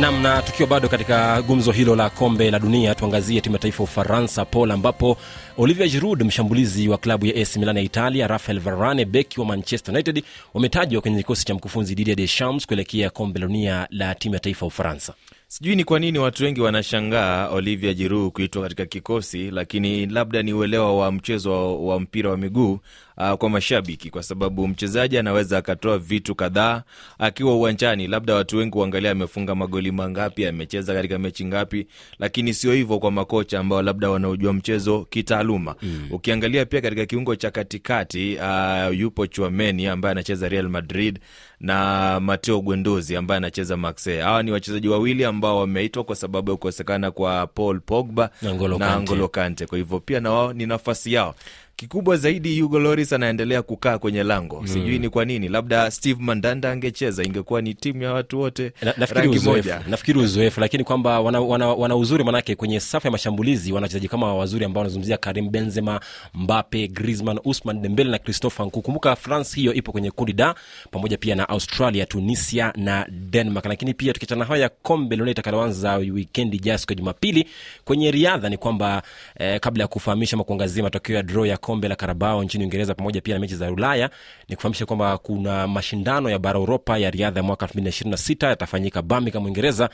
Nam 0.00 0.22
na 0.22 0.42
tukiwa 0.42 0.68
bado 0.68 0.88
katika 0.88 1.42
gumzo 1.42 1.72
hilo 1.72 1.96
la 1.96 2.10
kombe 2.10 2.50
la 2.50 2.58
dunia 2.58 2.94
tuangazie 2.94 3.40
timu 3.40 3.54
ya 3.54 3.58
taifa 3.58 3.82
ufaransa 3.82 4.44
pol 4.44 4.70
ambapo 4.70 5.16
olivier 5.60 5.88
giroud 5.88 6.22
mshambulizi 6.22 6.88
wa 6.88 6.98
klabu 6.98 7.26
ya 7.26 7.34
ac 7.42 7.56
milan 7.56 7.76
ya 7.76 7.82
italia 7.82 8.26
rafael 8.26 8.60
varane 8.60 9.04
beki 9.04 9.40
wa 9.40 9.46
manchester 9.46 9.94
united 9.94 10.24
wametajwa 10.54 11.02
kwenye 11.02 11.16
kikosi 11.18 11.44
cha 11.44 11.54
mkufunzi 11.54 11.94
didier 11.94 12.16
deschamps 12.16 12.66
kuelekea 12.66 13.10
kombe 13.10 13.40
la 13.40 13.46
dunia 13.46 13.86
la 13.90 14.14
timu 14.14 14.34
ya 14.34 14.40
taifa 14.40 14.66
ya 14.66 14.68
ufaransa 14.68 15.14
sijui 15.50 15.76
ni 15.76 15.84
kwa 15.84 15.98
nini 15.98 16.18
watu 16.18 16.44
wengi 16.44 16.60
wanashangaa 16.60 17.48
olivia 17.48 17.94
jiru 17.94 18.30
kuitwa 18.30 18.62
katika 18.62 18.86
kikosi 18.86 19.50
lakini 19.50 20.06
labda 20.06 20.42
ni 20.42 20.52
uelewa 20.52 20.96
wa 20.96 21.12
mchezo 21.12 21.52
wa, 21.52 21.76
wa 21.94 22.00
mpira 22.00 22.30
wa 22.30 22.36
miguu 22.36 22.72
uh, 23.16 23.32
kwa 23.32 23.50
mashabiki 23.50 24.10
kwa 24.10 24.22
sababu 24.22 24.68
mchezaji 24.68 25.18
anaweza 25.18 25.58
akatoa 25.58 25.98
vitu 25.98 26.34
kadhaa 26.34 26.82
akiwa 27.18 27.54
uwanjani 27.56 28.06
labda 28.06 28.34
watu 28.34 28.56
wengi 28.56 28.72
huangalia 28.74 29.10
amefunga 29.10 29.54
magoli 29.54 29.92
mangapi 29.92 30.46
amecheza 30.46 30.94
katika 30.94 31.18
mechi 31.18 31.44
ngapi 31.44 31.86
lakini 32.18 32.54
sio 32.54 32.72
hivyo 32.72 32.98
kwa 32.98 33.10
makocha 33.10 33.60
ambao 33.60 33.82
labda 33.82 34.10
wanaojua 34.10 34.52
mchezo 34.52 35.06
kitaaluma 35.10 35.74
mm. 35.82 36.08
ukiangalia 36.10 36.66
pia 36.66 36.80
katika 36.80 37.06
kiungo 37.06 37.36
cha 37.36 37.50
katikati 37.50 38.36
uh, 38.36 38.98
yupo 38.98 39.26
chuameni 39.26 39.86
ambaye 39.86 40.10
anacheza 40.12 40.48
real 40.48 40.68
madrid 40.68 41.18
na 41.60 42.20
mateo 42.20 42.60
gwendozi 42.60 43.16
ambaye 43.16 43.36
anacheza 43.36 43.76
marseille 43.76 44.22
hawa 44.22 44.42
ni 44.42 44.50
wachezaji 44.52 44.88
wawili 44.88 45.24
ambao 45.24 45.58
wameitwa 45.58 46.04
kwa 46.04 46.16
sababu 46.16 46.50
ya 46.50 46.56
kukosekana 46.56 47.10
kwa 47.10 47.46
paul 47.46 47.80
pogba 47.80 48.30
Na 48.42 48.52
N'Golo 48.52 48.78
na 48.78 48.86
Kante. 48.88 49.04
N'Golo 49.12 49.28
Kante. 49.28 49.66
Kwa 49.66 49.78
hivyo 49.78 50.00
pia 50.00 50.20
na 50.20 50.30
wao 50.30 50.52
ni 50.52 50.66
nafasi 50.66 51.12
yao 51.12 51.34
kikubwa 51.78 52.16
zaidi 52.16 52.60
Hugo 52.60 52.78
Loris 52.78 53.12
anaendelea 53.12 53.62
kukaa 53.62 53.98
kwenye 53.98 54.22
lango 54.24 54.60
mm. 54.60 54.66
sijui 54.66 54.98
ni 54.98 55.08
kwa 55.08 55.24
nini 55.24 55.48
labda 55.48 55.90
steve 55.90 56.22
mandanda 56.22 56.70
angecheza 56.70 57.22
ingekuwa 57.24 57.62
ni 57.62 57.74
timu 57.74 58.02
ya 58.02 58.12
watu 58.12 58.40
wote 58.40 58.72
Na- 58.82 58.92
rangi 59.06 59.38
moja 59.38 59.80
nafikiri 59.88 60.18
uzoefu 60.20 60.60
lakini 60.60 60.84
kwamba 60.84 61.20
wana, 61.20 61.40
wana, 61.40 61.68
wana 61.68 61.96
uzuri 61.96 62.24
manake 62.24 62.54
kwenye 62.54 62.80
safu 62.80 63.06
ya 63.06 63.10
mashambulizi 63.10 63.72
wana 63.72 63.84
wachezaji 63.84 64.08
kama 64.08 64.34
wazuri 64.34 64.64
ambao 64.64 64.80
wanazungumzia 64.80 65.16
karim 65.16 65.50
benzema 65.50 66.00
Mbappe, 66.34 66.88
Griezmann, 66.88 67.40
usman 67.44 67.82
dembele 67.82 68.10
na 68.10 68.18
christopher 68.18 68.66
Nkunku. 68.66 68.82
kumbuka 68.82 69.16
france 69.16 69.56
hiyo 69.60 69.74
ipo 69.74 69.92
kwenye 69.92 70.10
kundi 70.10 70.32
da 70.32 70.54
pamoja 70.90 71.16
pia 71.16 71.34
na 71.34 71.48
australia 71.48 72.06
tunisia 72.06 72.72
na 72.76 73.06
denmark 73.10 73.66
lakini 73.66 73.94
pia 73.94 74.12
tukiachana 74.12 74.44
hayo 74.44 74.62
ya 74.62 74.68
kombe 74.68 75.16
lolote 75.16 75.30
itakaloanza 75.30 75.96
wikendi 75.96 76.56
ijayo 76.56 76.78
siku 76.78 76.92
ya 76.92 76.96
jumapili 76.98 77.46
kwenye 77.84 78.10
riadha 78.10 78.48
ni 78.48 78.56
kwamba 78.56 79.02
eh, 79.38 79.60
kabla 79.60 79.84
ya 79.84 79.88
kufahamisha 79.88 80.36
ama 80.36 80.44
kuangazia 80.44 80.82
matokeo 80.82 81.16
ya 81.16 81.22
draw 81.22 81.46
ya 81.46 81.56
kombe 81.68 81.88
la 81.88 81.96
karabao 81.96 82.44
nchini 82.44 82.64
uingereza 82.64 82.94
pamoja 82.94 83.20
pia 83.20 83.34
na 83.34 83.40
mechi 83.40 83.54
za 83.56 83.72
ulaya. 83.72 84.10
Ni 84.48 84.56
kufahamisha 84.56 84.86
kwamba 84.86 85.18
kuna 85.18 85.66
mashindano 85.66 86.30
ya 86.30 86.38
bara 86.38 86.58
uropa 86.60 86.98
ya 86.98 87.10
riadha 87.10 87.40
ya 87.40 87.44
mwaka 87.44 87.66
226 87.66 88.46
yatafanyika 88.48 89.02
birmingham 89.02 89.44
uingereza 89.44 89.90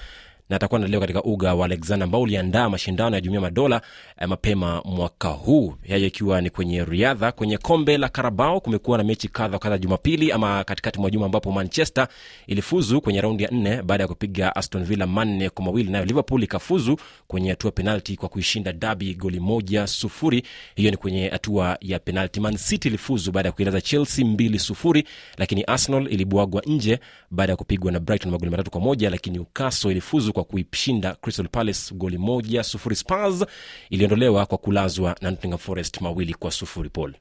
na 0.51 0.57
atakuwa 0.57 0.81
na 0.81 0.87
leo 0.87 1.01
katika 1.01 1.23
uga 1.23 1.55
wa 1.55 1.65
alexander 1.65 2.05
ambao 2.05 2.21
uliandaa 2.23 2.69
mashindano 2.69 3.17
ya 3.17 3.21
jumuia 3.21 3.41
madola 3.41 3.81
eh, 4.21 4.29
mapema 4.29 4.83
mwaka 4.85 5.29
huu. 5.29 5.75
Yayo 5.85 6.07
ikiwa 6.07 6.41
ni 6.41 6.51
kwenye 6.51 6.85
riadha 6.85 7.33
kwenye 7.33 7.59
kombe 7.59 7.99
la 7.99 8.09
karabao 8.09 8.61
kumekuwa 8.61 8.99
na 8.99 9.05
mechi 9.05 9.29
kadha 9.29 9.59
kadha 9.59 9.79
jumapili 9.79 10.33
ama 10.33 10.65
katikati 10.65 11.01
mwa 11.01 11.11
juma 11.11 11.27
ambapo 11.27 11.53
manchester 11.53 12.09
ilifuzu 12.47 13.01
kwenye 13.01 13.21
raundi 13.21 13.45
ya 13.45 13.51
nne 13.51 13.83
baada 13.83 14.05
ya 14.05 14.09
kupiga 14.09 14.57
aston 14.57 14.85
villa 14.85 15.07
manne 15.07 15.51
kwa 15.51 15.65
mawili. 15.65 15.91
Nayo 15.91 16.05
liverpool 16.05 16.43
ikafuzu 16.43 16.97
kwenye 17.27 17.51
hatua 17.51 17.71
penalti 17.71 18.17
kwa 18.17 18.29
kuishinda 18.29 18.73
dabi 18.73 19.15
goli 19.15 19.41
moja 19.41 19.87
sufuri. 19.87 20.43
Hiyo 20.75 20.91
ni 20.91 20.97
kwenye 20.97 21.29
hatua 21.29 21.79
ya 21.81 21.99
penalti. 21.99 22.41
Man 22.41 22.57
city 22.57 22.89
ilifuzu 22.89 23.33
baada 23.33 23.49
ya 23.49 23.53
kuilaza 23.53 23.81
chelsea 23.81 24.25
mbili 24.25 24.59
sufuri 24.59 25.05
lakini 25.39 25.63
arsenal 25.63 26.13
ilibwagwa 26.13 26.63
nje 26.67 26.99
baada 27.31 27.53
ya 27.53 27.57
kupigwa 27.57 27.93
na 27.93 28.01
brighton 28.01 28.33
magoli 28.33 28.51
matatu 28.51 28.71
kwa 28.71 28.81
moja 28.81 29.11
lakini 29.11 29.37
newcastle 29.37 29.91
ilifuzu 29.91 30.33
kwa 30.35 30.45
kuishinda 30.45 31.15
crystal 31.15 31.49
palace 31.49 31.95
goli 31.95 32.19
moja 32.19 32.63
sufuri 32.63 32.97
spars 32.97 33.45
iliondolewa 33.91 34.47
kwa 34.47 34.59
kulazwa 34.59 35.17
na 35.21 35.31
nottingham 35.31 35.59
forest 35.59 36.01
mawili 36.01 36.35
kwa 36.35 36.51
sufuri 36.51 36.89
paul 36.91 37.13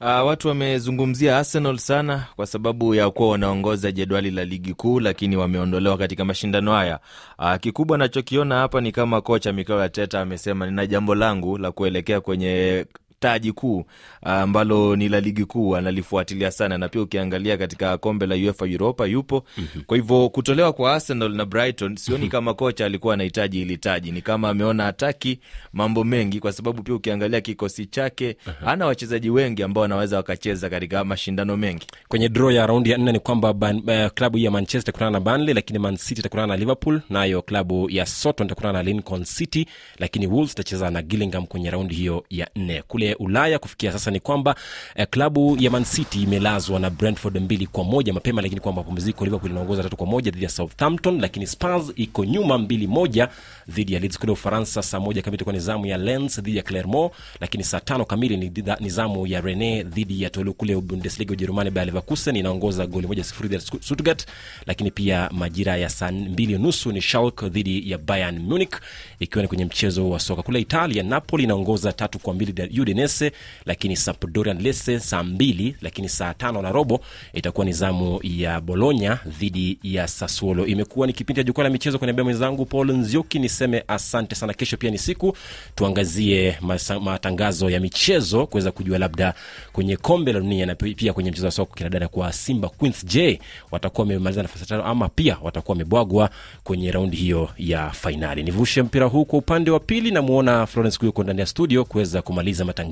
Uh, 0.00 0.08
watu 0.26 0.48
wamezungumzia 0.48 1.38
Arsenal 1.38 1.78
sana 1.78 2.26
kwa 2.36 2.46
sababu 2.46 2.94
ya 2.94 3.10
kuwa 3.10 3.28
wanaongoza 3.28 3.92
jedwali 3.92 4.30
la 4.30 4.44
ligi 4.44 4.74
kuu, 4.74 5.00
lakini 5.00 5.36
wameondolewa 5.36 5.98
katika 5.98 6.24
mashindano 6.24 6.72
haya. 6.72 7.00
Uh, 7.38 7.54
kikubwa 7.56 7.98
nachokiona 7.98 8.54
hapa 8.58 8.80
ni 8.80 8.92
kama 8.92 9.20
kocha 9.20 9.52
Mikel 9.52 9.80
Arteta 9.80 10.20
amesema 10.20 10.66
nina 10.66 10.86
jambo 10.86 11.14
langu 11.14 11.58
la 11.58 11.72
kuelekea 11.72 12.20
kwenye 12.20 12.86
taji 13.22 13.52
kuu 13.52 13.84
ambalo 14.22 14.96
ni 14.96 15.08
la 15.08 15.20
ligi 15.20 15.44
kuu 15.44 15.76
analifuatilia 15.76 16.50
sana. 16.50 16.78
Na 16.78 16.88
pia 16.88 17.02
ukiangalia 17.02 17.56
katika 17.56 17.98
kombe 17.98 18.26
la 18.26 18.34
UEFA 18.34 18.66
Europa 18.66 19.06
yupo. 19.06 19.44
Mm-hmm. 19.58 19.82
kwa 19.82 19.96
hivyo 19.96 20.28
kutolewa 20.28 20.72
kwa 20.72 20.94
Arsenal 20.94 21.30
na 21.34 21.44
Brighton 21.44 21.96
sioni 21.96 22.28
kama 22.28 22.54
kocha 22.54 22.86
alikuwa 22.86 23.14
anahitaji 23.14 23.62
ili 23.62 23.76
taji. 23.76 24.12
Ni 24.12 24.22
kama 24.22 24.48
ameona 24.48 24.84
hataki 24.84 25.38
mambo 25.72 26.04
mengi 26.04 26.40
kwa 26.40 26.52
sababu 26.52 26.82
pia 26.82 26.94
ukiangalia 26.94 27.40
kikosi 27.40 27.86
chake 27.86 28.36
hana 28.64 28.86
wachezaji 28.86 29.30
wengi 29.30 29.62
ambao 29.62 29.82
wanaweza 29.82 30.16
wakacheza 30.16 30.70
katika 30.70 31.04
mashindano 31.04 31.56
mengi. 31.56 31.86
Kwenye 32.08 32.28
draw 32.28 32.50
ya 32.50 32.66
raundi 32.66 32.90
ya 32.90 32.98
nne 32.98 33.12
ni 33.12 33.18
kwamba 33.20 33.50
uh, 33.50 34.06
klabu 34.14 34.38
ya 34.38 34.50
manchester 34.50 34.80
itakutana 34.82 35.10
na 35.10 35.20
Burnley, 35.20 35.54
lakini 35.54 35.78
man 35.78 35.96
city 35.96 36.20
itakutana 36.20 36.46
na 36.46 36.56
liverpool. 36.56 37.00
Nayo 37.10 37.42
klabu 37.42 37.90
ya 37.90 38.06
soton 38.06 38.46
itakutana 38.46 38.72
na 38.72 38.82
lincoln 38.82 39.24
city 39.24 39.66
lakini 39.98 40.26
wolves 40.26 40.52
itacheza 40.52 40.90
na 40.90 41.02
gillingham 41.02 41.46
kwenye 41.46 41.70
raundi 41.70 41.94
hiyo 41.94 42.24
ya 42.30 42.48
nne. 42.56 42.82
Kule 42.88 43.11
kule 43.14 43.30
ulaya 43.30 43.58
kufikia 43.58 43.92
sasa 43.92 44.10
ni 44.10 44.20
kwamba 44.20 44.54
eh, 44.94 45.06
klabu 45.10 45.56
ya 45.60 45.70
mancity 45.70 46.22
imelazwa 46.22 46.80
na 46.80 46.90
brentford 46.90 47.36
mbili 47.40 47.66
kwa 47.66 47.84
moja 47.84 48.12
mapema 48.12 48.42
lakini 48.42 48.60
kwa 48.60 48.72
mapumziko 48.72 49.24
liverpool 49.24 49.50
inaongoza 49.50 49.82
tatu 49.82 49.96
kwa 49.96 50.06
moja 50.06 50.30
dhidi 50.30 50.44
ya 50.44 50.50
southampton 50.50 51.20
lakini 51.20 51.46
spurs 51.46 51.92
iko 51.96 52.24
nyuma 52.24 52.58
mbili 52.58 52.86
moja 52.86 53.28
dhidi 53.68 53.92
ya 53.94 54.00
leeds 54.00 54.18
kule 54.18 54.32
ufaransa 54.32 54.82
saa 54.82 55.00
moja 55.00 55.22
kamili 55.22 55.36
itakuwa 55.36 55.52
ni 55.54 55.60
zamu 55.60 55.86
ya 55.86 55.98
lens 55.98 56.40
dhidi 56.40 56.56
ya 56.56 56.62
clermont 56.62 57.12
lakini 57.40 57.64
saa 57.64 57.80
tano 57.80 58.04
kamili 58.04 58.36
ni, 58.80 58.90
zamu 58.90 59.26
ya 59.26 59.40
rene 59.40 59.82
dhidi 59.82 60.22
ya 60.22 60.30
tolu 60.30 60.54
kule 60.54 60.76
bundesliga 60.76 61.32
ujerumani 61.32 61.70
bayer 61.70 61.86
leverkusen 61.86 62.36
inaongoza 62.36 62.86
goli 62.86 63.06
moja 63.06 63.24
sifuri 63.24 63.48
dhidi 63.48 63.64
ya 63.64 63.80
stuttgart 63.82 64.26
lakini 64.66 64.90
pia 64.90 65.28
majira 65.32 65.76
ya 65.76 65.88
saa 65.88 66.12
mbili 66.12 66.58
nusu 66.58 66.92
ni 66.92 67.00
Schalke 67.00 67.48
dhidi 67.48 67.90
ya 67.90 67.98
Bayern 67.98 68.38
Munich, 68.38 68.72
ikiwa 69.20 69.42
ni 69.42 69.48
kwenye 69.48 69.64
mchezo 69.64 70.10
wa 70.10 70.20
soka 70.20 70.42
kule 70.42 70.60
Italia. 70.60 71.02
Napoli 71.02 71.44
inaongoza 71.44 71.92
tatu 71.92 72.18
kwa 72.18 72.34
mbili 72.34 72.60
ya 72.60 72.66
Udinese, 73.02 73.32
lakini 73.66 73.96
Sampdoria 73.96 74.54
Lecce 74.54 75.00
saa 75.00 75.22
mbili, 75.22 75.76
lakini 75.80 76.08
saa 76.08 76.34
tano 76.34 76.62
na 76.62 76.72
robo 76.72 77.00
itakuwa 77.32 77.66
ni 77.66 77.72
zamu 77.72 78.20
ya 78.22 78.60
Bologna 78.60 79.18
dhidi 79.26 79.78
ya 79.82 80.08
Sassuolo. 80.08 80.66
Imekuwa 80.66 81.06
ni 81.06 81.12
kipindi 81.12 81.40
cha 81.40 81.46
jukwaa 81.46 81.64
la 81.64 81.70
michezo 81.70 81.98
kwa 81.98 82.06
niaba 82.06 82.24
mwenzangu 82.24 82.66
Paul 82.66 82.92
Nzioki, 82.92 83.38
niseme 83.38 83.84
asante 83.88 84.34
sana. 84.34 84.54
Kesho 84.54 84.76
pia 84.76 84.90
ni 84.90 84.98
siku 84.98 85.36
tuangazie 85.74 86.56
masa- 86.60 87.00
matangazo 87.00 87.70
ya 87.70 87.80
michezo 87.80 88.46
kuweza 88.46 88.72
kujua 88.72 88.98
labda 88.98 89.34
kwenye 89.72 89.96
kombe 89.96 90.32
la 90.32 90.40
dunia 90.40 90.66
na 90.66 90.74
pia 90.74 91.12
kwenye 91.12 91.30
mchezo 91.30 91.46
wa 91.46 91.52
soka 91.52 91.74
kinadada 91.74 92.08
kwa 92.08 92.32
Simba 92.32 92.68
Queens, 92.68 93.06
je, 93.06 93.40
watakuwa 93.70 94.02
wamemaliza 94.06 94.42
nafasi 94.42 94.66
tano 94.66 94.84
ama 94.84 95.08
pia 95.08 95.36
watakuwa 95.42 95.72
wamebwagwa 95.74 96.30
kwenye 96.64 96.90
raundi 96.90 97.16
hiyo 97.16 97.48
ya 97.58 97.90
fainali. 97.90 98.42
Nivushe 98.42 98.82
mpira 98.82 99.06
huu 99.06 99.24
kwa 99.24 99.38
upande 99.38 99.70
wa 99.70 99.80
pili, 99.80 100.10
namwona 100.10 100.66
Florence 100.66 100.98
Kuyuko 100.98 101.22
ndani 101.22 101.40
ya 101.40 101.46
studio 101.46 101.84
kuweza 101.84 102.22
kumaliza 102.22 102.64
matangazo 102.64 102.91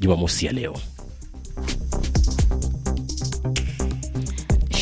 Jumamosi 0.00 0.46
ya 0.46 0.52
leo. 0.52 0.76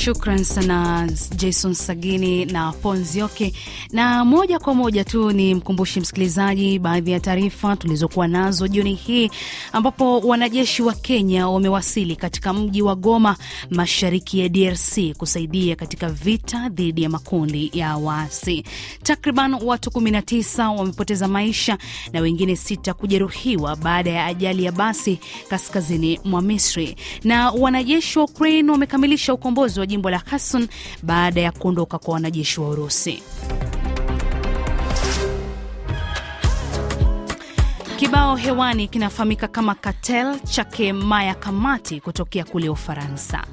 Shukran 0.04 0.44
sana 0.44 1.08
Jason 1.36 1.74
Sagini 1.74 2.44
na 2.44 2.72
Ponzioke. 2.72 3.52
Na 3.92 4.24
moja 4.24 4.58
kwa 4.58 4.74
moja 4.74 5.04
tu 5.04 5.30
ni 5.32 5.54
mkumbushi 5.54 6.00
msikilizaji 6.00 6.78
baadhi 6.78 7.10
ya 7.10 7.20
taarifa 7.20 7.76
tulizokuwa 7.76 8.28
nazo 8.28 8.68
jioni 8.68 8.94
hii, 8.94 9.30
ambapo 9.72 10.18
wanajeshi 10.20 10.82
wa 10.82 10.94
Kenya 10.94 11.48
wamewasili 11.48 12.16
katika 12.16 12.52
mji 12.52 12.82
wa 12.82 12.94
Goma, 12.96 13.36
mashariki 13.70 14.38
ya 14.38 14.48
DRC 14.48 14.98
kusaidia 15.18 15.76
katika 15.76 16.08
vita 16.08 16.68
dhidi 16.68 17.02
ya 17.02 17.08
makundi 17.10 17.70
ya 17.74 17.96
waasi. 17.96 18.64
Takriban 19.02 19.54
watu 19.54 19.90
19 19.90 20.76
wamepoteza 20.78 21.28
maisha 21.28 21.78
na 22.12 22.20
wengine 22.20 22.56
sita 22.56 22.94
kujeruhiwa 22.94 23.76
baada 23.76 24.10
ya 24.10 24.26
ajali 24.26 24.64
ya 24.64 24.72
basi 24.72 25.18
kaskazini 25.48 26.20
mwa 26.24 26.42
Misri. 26.42 26.96
Na 27.24 27.50
wanajeshi 27.50 28.18
wa 28.18 28.24
Ukraine 28.24 28.72
wamekamilisha 28.72 29.34
ukombozi 29.34 29.80
wa 29.80 29.86
jimbo 29.94 30.10
la 30.10 30.18
Kherson 30.18 30.68
baada 31.02 31.40
ya 31.40 31.52
kuondoka 31.52 31.98
kwa 31.98 32.14
wanajeshi 32.14 32.60
wa 32.60 32.68
Urusi. 32.68 33.22
Kibao 37.96 38.36
hewani 38.36 38.88
kinafahamika 38.88 39.48
kama 39.48 39.74
Cartel 39.74 40.40
chake 40.40 40.92
Maya 40.92 41.34
Kamati 41.34 42.00
kutokea 42.00 42.44
kule 42.44 42.68
Ufaransa. 42.68 43.44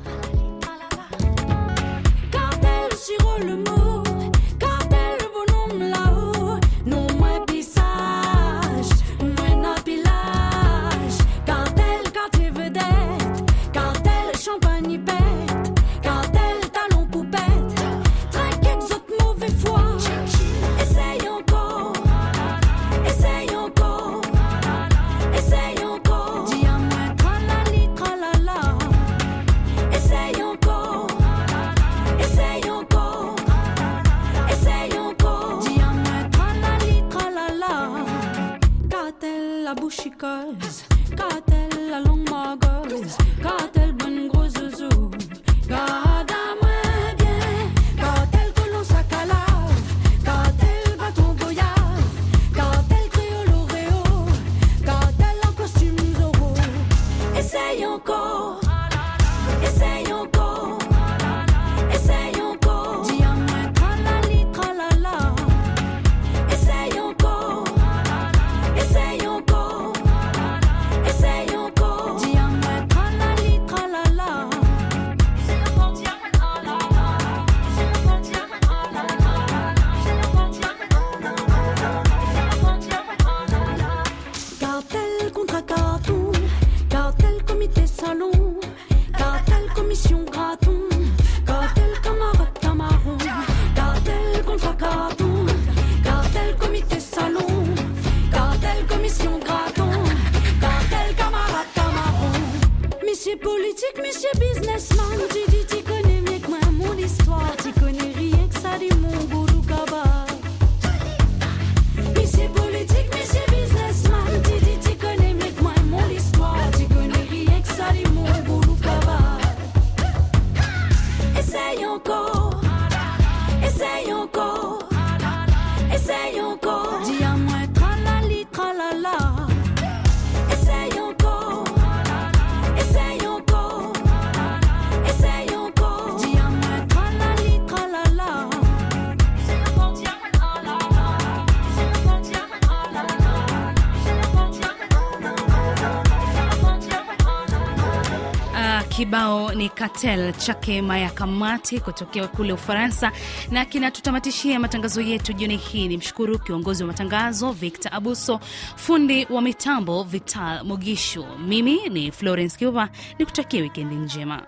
Ni 149.62 149.70
Cartel 149.70 150.34
chake 150.34 150.82
Mayakamati 150.82 151.80
kutokea 151.80 152.28
kule 152.28 152.54
Ufaransa, 152.54 153.12
na 153.52 153.66
kinatutamatishia 153.66 154.60
matangazo 154.60 155.02
yetu 155.02 155.34
jioni 155.34 155.58
hii. 155.58 155.88
Ni 155.88 155.98
mshukuru 155.98 156.40
kiongozi 156.40 156.84
wa 156.84 156.88
matangazo 156.88 157.52
Victor 157.52 157.94
Abuso, 157.96 158.40
fundi 158.76 159.28
wa 159.30 159.42
mitambo 159.42 160.04
Vital 160.04 160.64
Mogishu. 160.64 161.26
Mimi 161.48 161.90
ni 161.90 162.12
Florence 162.12 162.58
Kiuva, 162.58 162.90
nikutakia 163.20 163.62
wikendi 163.62 163.96
njema. 163.96 164.44